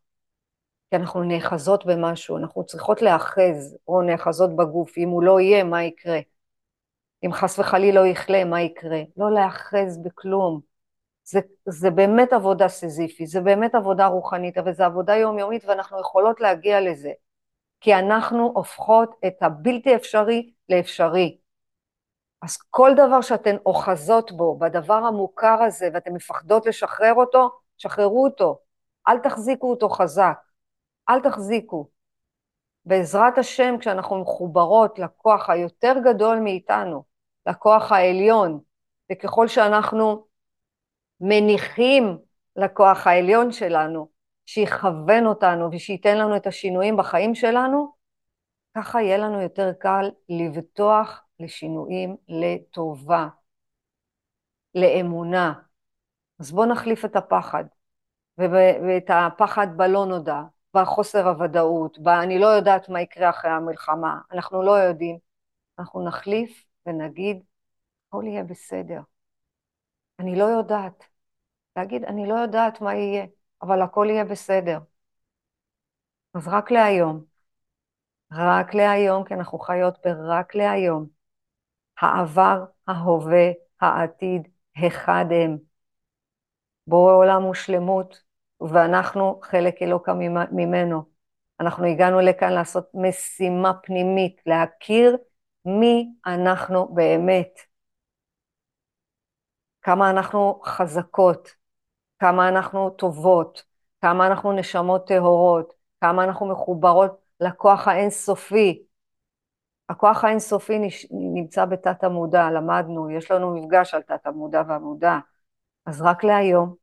כי 0.89 0.95
אנחנו 0.95 1.23
נאחזות 1.23 1.85
במשהו, 1.85 2.37
אנחנו 2.37 2.65
צריכות 2.65 3.01
להאחז, 3.01 3.77
או 3.87 4.01
נאחזות 4.01 4.55
בגוף, 4.55 4.97
אם 4.97 5.09
הוא 5.09 5.23
לא 5.23 5.39
יהיה, 5.39 5.63
מה 5.63 5.83
יקרה? 5.83 6.19
אם 7.25 7.33
חס 7.33 7.59
וחלילה 7.59 8.01
לא 8.01 8.07
יכלה, 8.07 8.43
מה 8.43 8.61
יקרה? 8.61 8.99
לא 9.17 9.31
להאחז 9.31 9.97
בכלום. 10.03 10.61
זה, 11.23 11.39
זה 11.65 11.89
באמת 11.89 12.33
עבודה 12.33 12.67
סיזיפית, 12.67 13.27
זה 13.27 13.41
באמת 13.41 13.75
עבודה 13.75 14.07
רוחנית, 14.07 14.57
אבל 14.57 14.73
זו 14.73 14.83
עבודה 14.83 15.15
יומיומית 15.15 15.65
ואנחנו 15.65 15.99
יכולות 15.99 16.39
להגיע 16.39 16.81
לזה. 16.81 17.11
כי 17.81 17.95
אנחנו 17.95 18.51
הופכות 18.55 19.15
את 19.27 19.33
הבלתי 19.41 19.95
אפשרי 19.95 20.51
לאפשרי. 20.69 21.37
אז 22.41 22.57
כל 22.69 22.91
דבר 22.95 23.21
שאתן 23.21 23.55
אוחזות 23.65 24.31
בו, 24.31 24.59
בדבר 24.59 24.93
המוכר 24.93 25.63
הזה, 25.63 25.89
ואתן 25.93 26.13
מפחדות 26.13 26.65
לשחרר 26.65 27.13
אותו, 27.13 27.49
שחררו 27.77 28.23
אותו. 28.23 28.59
אל 29.07 29.17
תחזיקו 29.19 29.69
אותו 29.69 29.89
חזק. 29.89 30.39
אל 31.09 31.19
תחזיקו. 31.19 31.89
בעזרת 32.85 33.37
השם, 33.37 33.75
כשאנחנו 33.79 34.21
מחוברות 34.21 34.99
לכוח 34.99 35.49
היותר 35.49 35.93
גדול 36.05 36.39
מאיתנו, 36.39 37.03
לכוח 37.47 37.91
העליון, 37.91 38.59
וככל 39.11 39.47
שאנחנו 39.47 40.25
מניחים 41.21 42.17
לכוח 42.55 43.07
העליון 43.07 43.51
שלנו, 43.51 44.09
שיכוון 44.45 45.25
אותנו 45.25 45.69
ושייתן 45.71 46.17
לנו 46.17 46.35
את 46.35 46.47
השינויים 46.47 46.97
בחיים 46.97 47.35
שלנו, 47.35 47.93
ככה 48.77 49.01
יהיה 49.01 49.17
לנו 49.17 49.41
יותר 49.41 49.73
קל 49.79 50.11
לבטוח 50.29 51.21
לשינויים 51.39 52.15
לטובה, 52.27 53.27
לאמונה. 54.75 55.53
אז 56.39 56.51
בואו 56.51 56.65
נחליף 56.65 57.05
את 57.05 57.15
הפחד, 57.15 57.63
ואת 58.37 59.09
הפחד 59.09 59.67
בלא 59.77 60.05
נודע, 60.05 60.41
והחוסר 60.73 61.27
הוודאות, 61.27 61.97
אני 62.23 62.39
לא 62.39 62.47
יודעת 62.47 62.89
מה 62.89 63.01
יקרה 63.01 63.29
אחרי 63.29 63.51
המלחמה, 63.51 64.19
אנחנו 64.31 64.63
לא 64.63 64.71
יודעים. 64.71 65.17
אנחנו 65.79 66.05
נחליף 66.07 66.65
ונגיד, 66.85 67.43
הכל 68.07 68.23
יהיה 68.27 68.43
בסדר. 68.43 69.01
אני 70.19 70.35
לא 70.39 70.43
יודעת. 70.43 71.03
להגיד, 71.75 72.03
אני 72.03 72.27
לא 72.27 72.33
יודעת 72.33 72.81
מה 72.81 72.95
יהיה, 72.95 73.25
אבל 73.61 73.81
הכל 73.81 74.07
יהיה 74.09 74.25
בסדר. 74.25 74.79
אז 76.33 76.47
רק 76.47 76.71
להיום, 76.71 77.25
רק 78.31 78.73
להיום, 78.73 79.23
כי 79.23 79.33
אנחנו 79.33 79.59
חיות 79.59 79.97
ברק 80.05 80.55
להיום. 80.55 81.07
העבר, 82.01 82.65
ההווה, 82.87 83.51
העתיד, 83.81 84.47
אחד 84.87 85.25
הם. 85.31 85.57
בורא 86.87 87.13
עולם 87.13 87.45
ושלמות, 87.45 88.23
ואנחנו 88.61 89.39
חלק 89.43 89.81
אלוקא 89.81 90.11
ממנו. 90.51 91.03
אנחנו 91.59 91.85
הגענו 91.85 92.19
לכאן 92.19 92.53
לעשות 92.53 92.91
משימה 92.93 93.73
פנימית, 93.83 94.41
להכיר 94.45 95.17
מי 95.65 96.13
אנחנו 96.25 96.87
באמת. 96.93 97.59
כמה 99.81 100.09
אנחנו 100.09 100.61
חזקות, 100.65 101.49
כמה 102.19 102.49
אנחנו 102.49 102.89
טובות, 102.89 103.63
כמה 104.01 104.27
אנחנו 104.27 104.51
נשמות 104.51 105.07
טהורות, 105.07 105.73
כמה 106.01 106.23
אנחנו 106.23 106.45
מחוברות 106.45 107.21
לכוח 107.39 107.87
האינסופי. 107.87 108.83
הכוח 109.89 110.23
האינסופי 110.23 110.79
נמצא 111.11 111.65
בתת 111.65 112.03
המודע, 112.03 112.51
למדנו, 112.51 113.11
יש 113.11 113.31
לנו 113.31 113.55
מפגש 113.55 113.93
על 113.93 114.01
תת 114.01 114.25
המודע 114.25 114.61
והמודע. 114.67 115.17
אז 115.85 116.01
רק 116.01 116.23
להיום, 116.23 116.75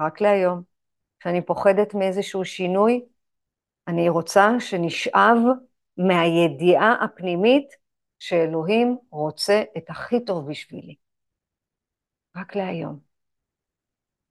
רק 0.00 0.20
להיום, 0.20 0.62
כשאני 1.20 1.42
פוחדת 1.42 1.94
מאיזשהו 1.94 2.44
שינוי, 2.44 3.04
אני 3.88 4.08
רוצה 4.08 4.50
שנשאב 4.60 5.36
מהידיעה 5.96 7.04
הפנימית 7.04 7.68
שאלוהים 8.18 8.98
רוצה 9.10 9.62
את 9.76 9.90
הכי 9.90 10.24
טוב 10.24 10.50
בשבילי. 10.50 10.94
רק 12.36 12.56
להיום. 12.56 12.98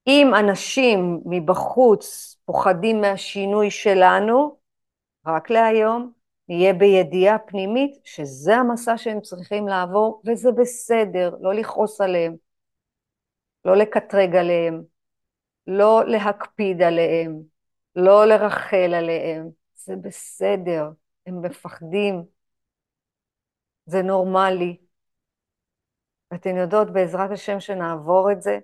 אם 0.07 0.31
אנשים 0.39 1.21
מבחוץ 1.25 2.37
פוחדים 2.45 3.01
מהשינוי 3.01 3.71
שלנו, 3.71 4.57
רק 5.25 5.49
להיום, 5.49 6.11
נהיה 6.49 6.73
בידיעה 6.73 7.39
פנימית 7.39 7.99
שזה 8.03 8.55
המסע 8.55 8.97
שהם 8.97 9.21
צריכים 9.21 9.67
לעבור, 9.67 10.21
וזה 10.25 10.51
בסדר, 10.51 11.35
לא 11.41 11.53
לכעוס 11.53 12.01
עליהם, 12.01 12.35
לא 13.65 13.75
לקטרג 13.75 14.35
עליהם, 14.35 14.83
לא 15.67 16.03
להקפיד 16.07 16.81
עליהם, 16.81 17.41
לא 17.95 18.25
לרחל 18.25 18.93
עליהם, 18.93 19.49
זה 19.75 19.95
בסדר, 19.95 20.89
הם 21.27 21.41
מפחדים, 21.41 22.23
זה 23.85 24.01
נורמלי. 24.01 24.77
ואתן 26.31 26.57
יודעות, 26.57 26.93
בעזרת 26.93 27.31
השם 27.31 27.59
שנעבור 27.59 28.31
את 28.31 28.41
זה, 28.41 28.59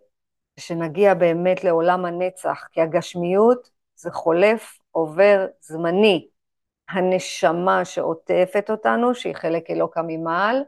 שנגיע 0.59 1.13
באמת 1.13 1.63
לעולם 1.63 2.05
הנצח, 2.05 2.67
כי 2.71 2.81
הגשמיות 2.81 3.69
זה 3.95 4.11
חולף, 4.11 4.79
עובר, 4.91 5.45
זמני. 5.61 6.27
הנשמה 6.89 7.85
שעוטפת 7.85 8.69
אותנו, 8.69 9.15
שהיא 9.15 9.35
חלק 9.35 9.69
אלוקא 9.69 10.01
ממעל, 10.07 10.63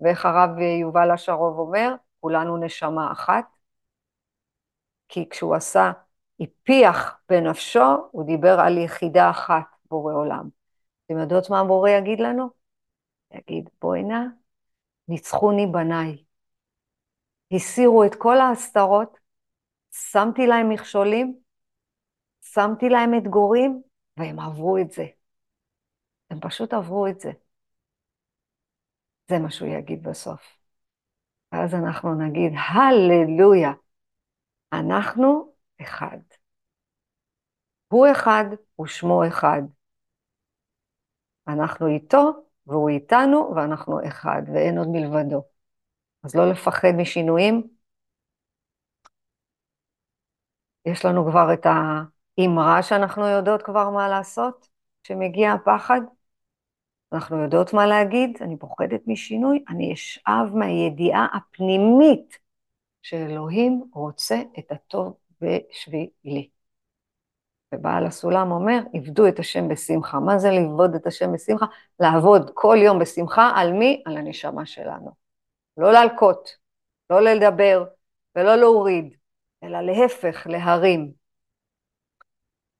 ואיך 0.00 0.26
הרב 0.26 0.58
יובל 0.80 1.10
אשרוב 1.12 1.58
אומר, 1.58 1.94
כולנו 2.20 2.56
נשמה 2.56 3.12
אחת, 3.12 3.44
כי 5.08 5.28
כשהוא 5.28 5.54
עשה, 5.54 5.92
הפיח 6.40 7.20
בנפשו, 7.28 8.08
הוא 8.10 8.24
דיבר 8.26 8.60
על 8.60 8.78
יחידה 8.78 9.30
אחת, 9.30 9.64
בורא 9.90 10.14
עולם. 10.14 10.48
אתם 11.06 11.18
יודעות 11.18 11.50
מה 11.50 11.60
הבורא 11.60 11.90
יגיד 11.90 12.20
לנו? 12.20 12.50
יגיד, 13.34 13.70
בואי 13.82 14.02
נא, 14.02 14.20
ניצחוני 15.08 15.66
בניי. 15.66 16.24
הסירו 17.52 18.04
את 18.04 18.14
כל 18.14 18.36
ההסתרות, 18.40 19.18
שמתי 19.92 20.46
להם 20.46 20.68
מכשולים, 20.68 21.38
שמתי 22.40 22.88
להם 22.88 23.14
אתגורים, 23.18 23.82
והם 24.16 24.40
עברו 24.40 24.78
את 24.78 24.90
זה. 24.90 25.06
הם 26.30 26.40
פשוט 26.40 26.72
עברו 26.74 27.06
את 27.06 27.20
זה. 27.20 27.30
זה 29.30 29.38
מה 29.38 29.50
שהוא 29.50 29.68
יגיד 29.68 30.02
בסוף. 30.02 30.58
ואז 31.52 31.74
אנחנו 31.74 32.14
נגיד, 32.14 32.52
הללויה, 32.74 33.72
אנחנו 34.72 35.52
אחד. 35.82 36.18
הוא 37.88 38.06
אחד 38.12 38.44
ושמו 38.80 39.26
אחד. 39.28 39.62
אנחנו 41.48 41.86
איתו 41.86 42.30
והוא 42.66 42.88
איתנו 42.88 43.52
ואנחנו 43.56 44.00
אחד 44.08 44.42
ואין 44.54 44.78
עוד 44.78 44.88
מלבדו. 44.88 45.42
אז 46.24 46.36
לא 46.36 46.50
לפחד 46.50 46.92
משינויים. 46.96 47.62
יש 50.86 51.04
לנו 51.04 51.30
כבר 51.30 51.52
את 51.52 51.66
האמרה 51.66 52.82
שאנחנו 52.82 53.26
יודעות 53.26 53.62
כבר 53.62 53.90
מה 53.90 54.08
לעשות, 54.08 54.68
כשמגיע 55.02 55.52
הפחד. 55.52 56.00
אנחנו 57.12 57.42
יודעות 57.42 57.72
מה 57.72 57.86
להגיד, 57.86 58.38
אני 58.40 58.58
פוחדת 58.58 59.00
משינוי, 59.06 59.64
אני 59.68 59.92
אשאב 59.94 60.54
מהידיעה 60.54 61.26
הפנימית 61.34 62.38
שאלוהים 63.02 63.84
רוצה 63.94 64.36
את 64.58 64.72
הטוב 64.72 65.14
בשבילי. 65.40 66.48
ובעל 67.74 68.06
הסולם 68.06 68.50
אומר, 68.50 68.78
עבדו 68.94 69.28
את 69.28 69.38
השם 69.38 69.68
בשמחה. 69.68 70.20
מה 70.20 70.38
זה 70.38 70.50
לעבוד 70.50 70.94
את 70.94 71.06
השם 71.06 71.32
בשמחה? 71.32 71.66
לעבוד 72.00 72.50
כל 72.54 72.76
יום 72.82 72.98
בשמחה, 72.98 73.52
על 73.56 73.72
מי? 73.72 74.02
על 74.06 74.16
הנשמה 74.16 74.66
שלנו. 74.66 75.10
לא 75.76 75.92
להלקות, 75.92 76.56
לא 77.10 77.20
לדבר 77.20 77.84
ולא 78.36 78.56
להוריד, 78.56 79.16
אלא 79.62 79.80
להפך, 79.80 80.46
להרים. 80.46 81.12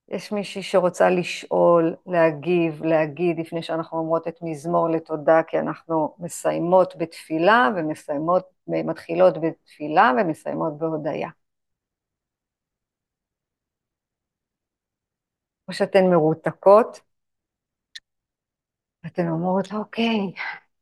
יש 0.08 0.32
מישהי 0.32 0.62
שרוצה 0.62 1.10
לשאול, 1.10 1.96
להגיב, 2.06 2.84
להגיד, 2.84 3.38
לפני 3.40 3.62
שאנחנו 3.62 3.98
אומרות 3.98 4.28
את 4.28 4.38
מזמור 4.42 4.88
לתודה, 4.88 5.42
כי 5.46 5.58
אנחנו 5.58 6.14
מסיימות 6.18 6.96
בתפילה 6.96 7.68
ומסיימות, 7.76 8.44
מתחילות 8.68 9.34
בתפילה 9.42 10.12
ומסיימות 10.20 10.78
בהודיה. 10.78 11.30
או 15.68 15.72
שאתן 15.72 16.04
מרותקות, 16.10 17.00
ואתן 19.04 19.28
אומרות, 19.28 19.72
אוקיי, 19.72 20.32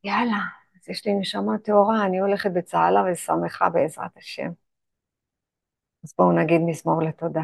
יאללה, 0.04 0.38
אז 0.76 0.88
יש 0.88 1.06
לי 1.06 1.12
נשמה 1.12 1.58
טהורה, 1.58 2.06
אני 2.06 2.18
הולכת 2.20 2.50
בצהלה 2.54 3.00
ושמחה 3.12 3.68
בעזרת 3.70 4.16
השם. 4.16 4.50
אז 6.04 6.14
בואו 6.18 6.32
נגיד 6.32 6.60
מזמור 6.66 7.02
לתודה. 7.02 7.42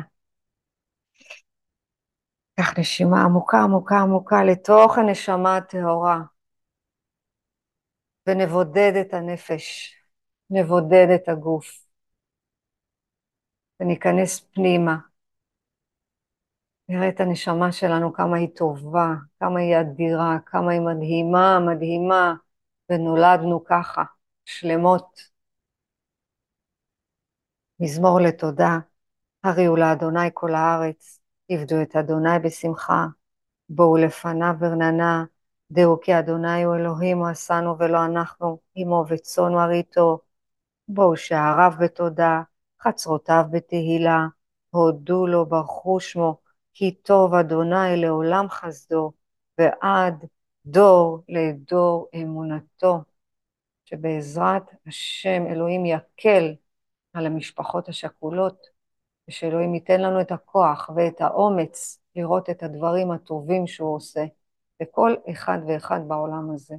קח 2.57 2.79
נשימה 2.79 3.23
עמוקה 3.23 3.59
עמוקה 3.59 3.99
עמוקה 3.99 4.45
לתוך 4.45 4.99
הנשמה 4.99 5.57
הטהורה, 5.57 6.21
ונבודד 8.27 8.93
את 9.01 9.15
הנפש, 9.15 9.95
נבודד 10.53 11.07
את 11.15 11.29
הגוף, 11.29 11.87
וניכנס 13.81 14.41
פנימה. 14.41 14.97
נראה 16.89 17.09
את 17.09 17.21
הנשמה 17.21 17.73
שלנו, 17.73 18.13
כמה 18.13 18.37
היא 18.37 18.49
טובה, 18.57 19.15
כמה 19.41 19.61
היא 19.61 19.81
אדירה, 19.81 20.39
כמה 20.47 20.73
היא 20.73 20.81
מדהימה, 20.81 21.59
מדהימה, 21.61 22.35
ונולדנו 22.91 23.65
ככה, 23.65 24.03
שלמות. 24.45 25.21
מזמור 27.81 28.21
לתודה, 28.21 28.79
הריעו 29.45 29.77
לאדוני 29.77 30.29
כל 30.35 30.55
הארץ, 30.55 31.21
עבדו 31.49 31.83
את 31.83 31.97
אדוני 31.97 32.39
בשמחה, 32.45 33.07
בואו 33.69 33.97
לפניו 33.97 34.55
ורננה, 34.61 35.25
דעו 35.71 36.01
כי 36.01 36.19
אדוני 36.19 36.63
הוא 36.63 36.77
אלוהים, 36.77 37.19
הוא 37.19 37.29
עשנו 37.29 37.79
ולא 37.79 38.05
אנחנו, 38.05 38.59
עמו 38.75 39.05
וצאן 39.09 39.53
מרעיתו. 39.53 40.32
בואו 40.89 41.17
שעריו 41.17 41.73
בתודה, 41.81 42.43
חצרותיו 42.83 43.45
בתהילה, 43.51 44.27
הודו 44.71 45.27
לו, 45.27 45.47
ברכו 45.47 46.01
שמו, 46.01 46.37
כי 46.75 46.95
טוב 46.95 47.35
אדוני 47.35 47.97
לעולם 47.97 48.49
חסדו, 48.49 49.13
ועד 49.59 50.25
דור 50.67 51.25
לדור 51.29 52.09
אמונתו. 52.15 52.99
שבעזרת 53.85 54.63
השם 54.87 55.47
אלוהים 55.47 55.87
יקל 55.87 56.55
על 57.13 57.27
המשפחות 57.27 57.89
השכולות, 57.89 58.67
ושאלוהים 59.29 59.75
ייתן 59.75 60.01
לנו 60.01 60.21
את 60.21 60.33
הכוח 60.33 60.91
ואת 60.97 61.21
האומץ 61.21 61.99
לראות 62.17 62.51
את 62.51 62.63
הדברים 62.63 63.11
הטובים 63.11 63.67
שהוא 63.67 63.97
עושה 63.97 64.25
לכל 64.81 65.15
אחד 65.31 65.59
ואחד 65.69 66.01
בעולם 66.09 66.51
הזה. 66.55 66.75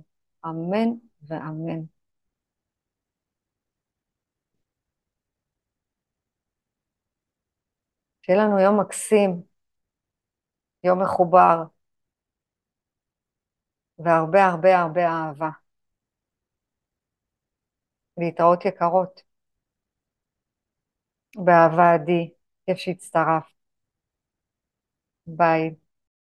אמן 0.46 0.90
ואמן. 1.28 1.93
שיהיה 8.26 8.40
לנו 8.46 8.60
יום 8.60 8.80
מקסים, 8.80 9.42
יום 10.84 11.02
מחובר, 11.02 11.64
והרבה 14.00 14.46
הרבה 14.46 14.80
הרבה 14.80 15.08
אהבה. 15.08 15.50
להתראות 18.18 18.66
יקרות. 18.66 19.22
באהבה 21.46 21.94
עדי, 21.94 22.30
כיף 22.66 22.78
שהצטרפת. 22.78 23.54
ביי. 25.28 25.76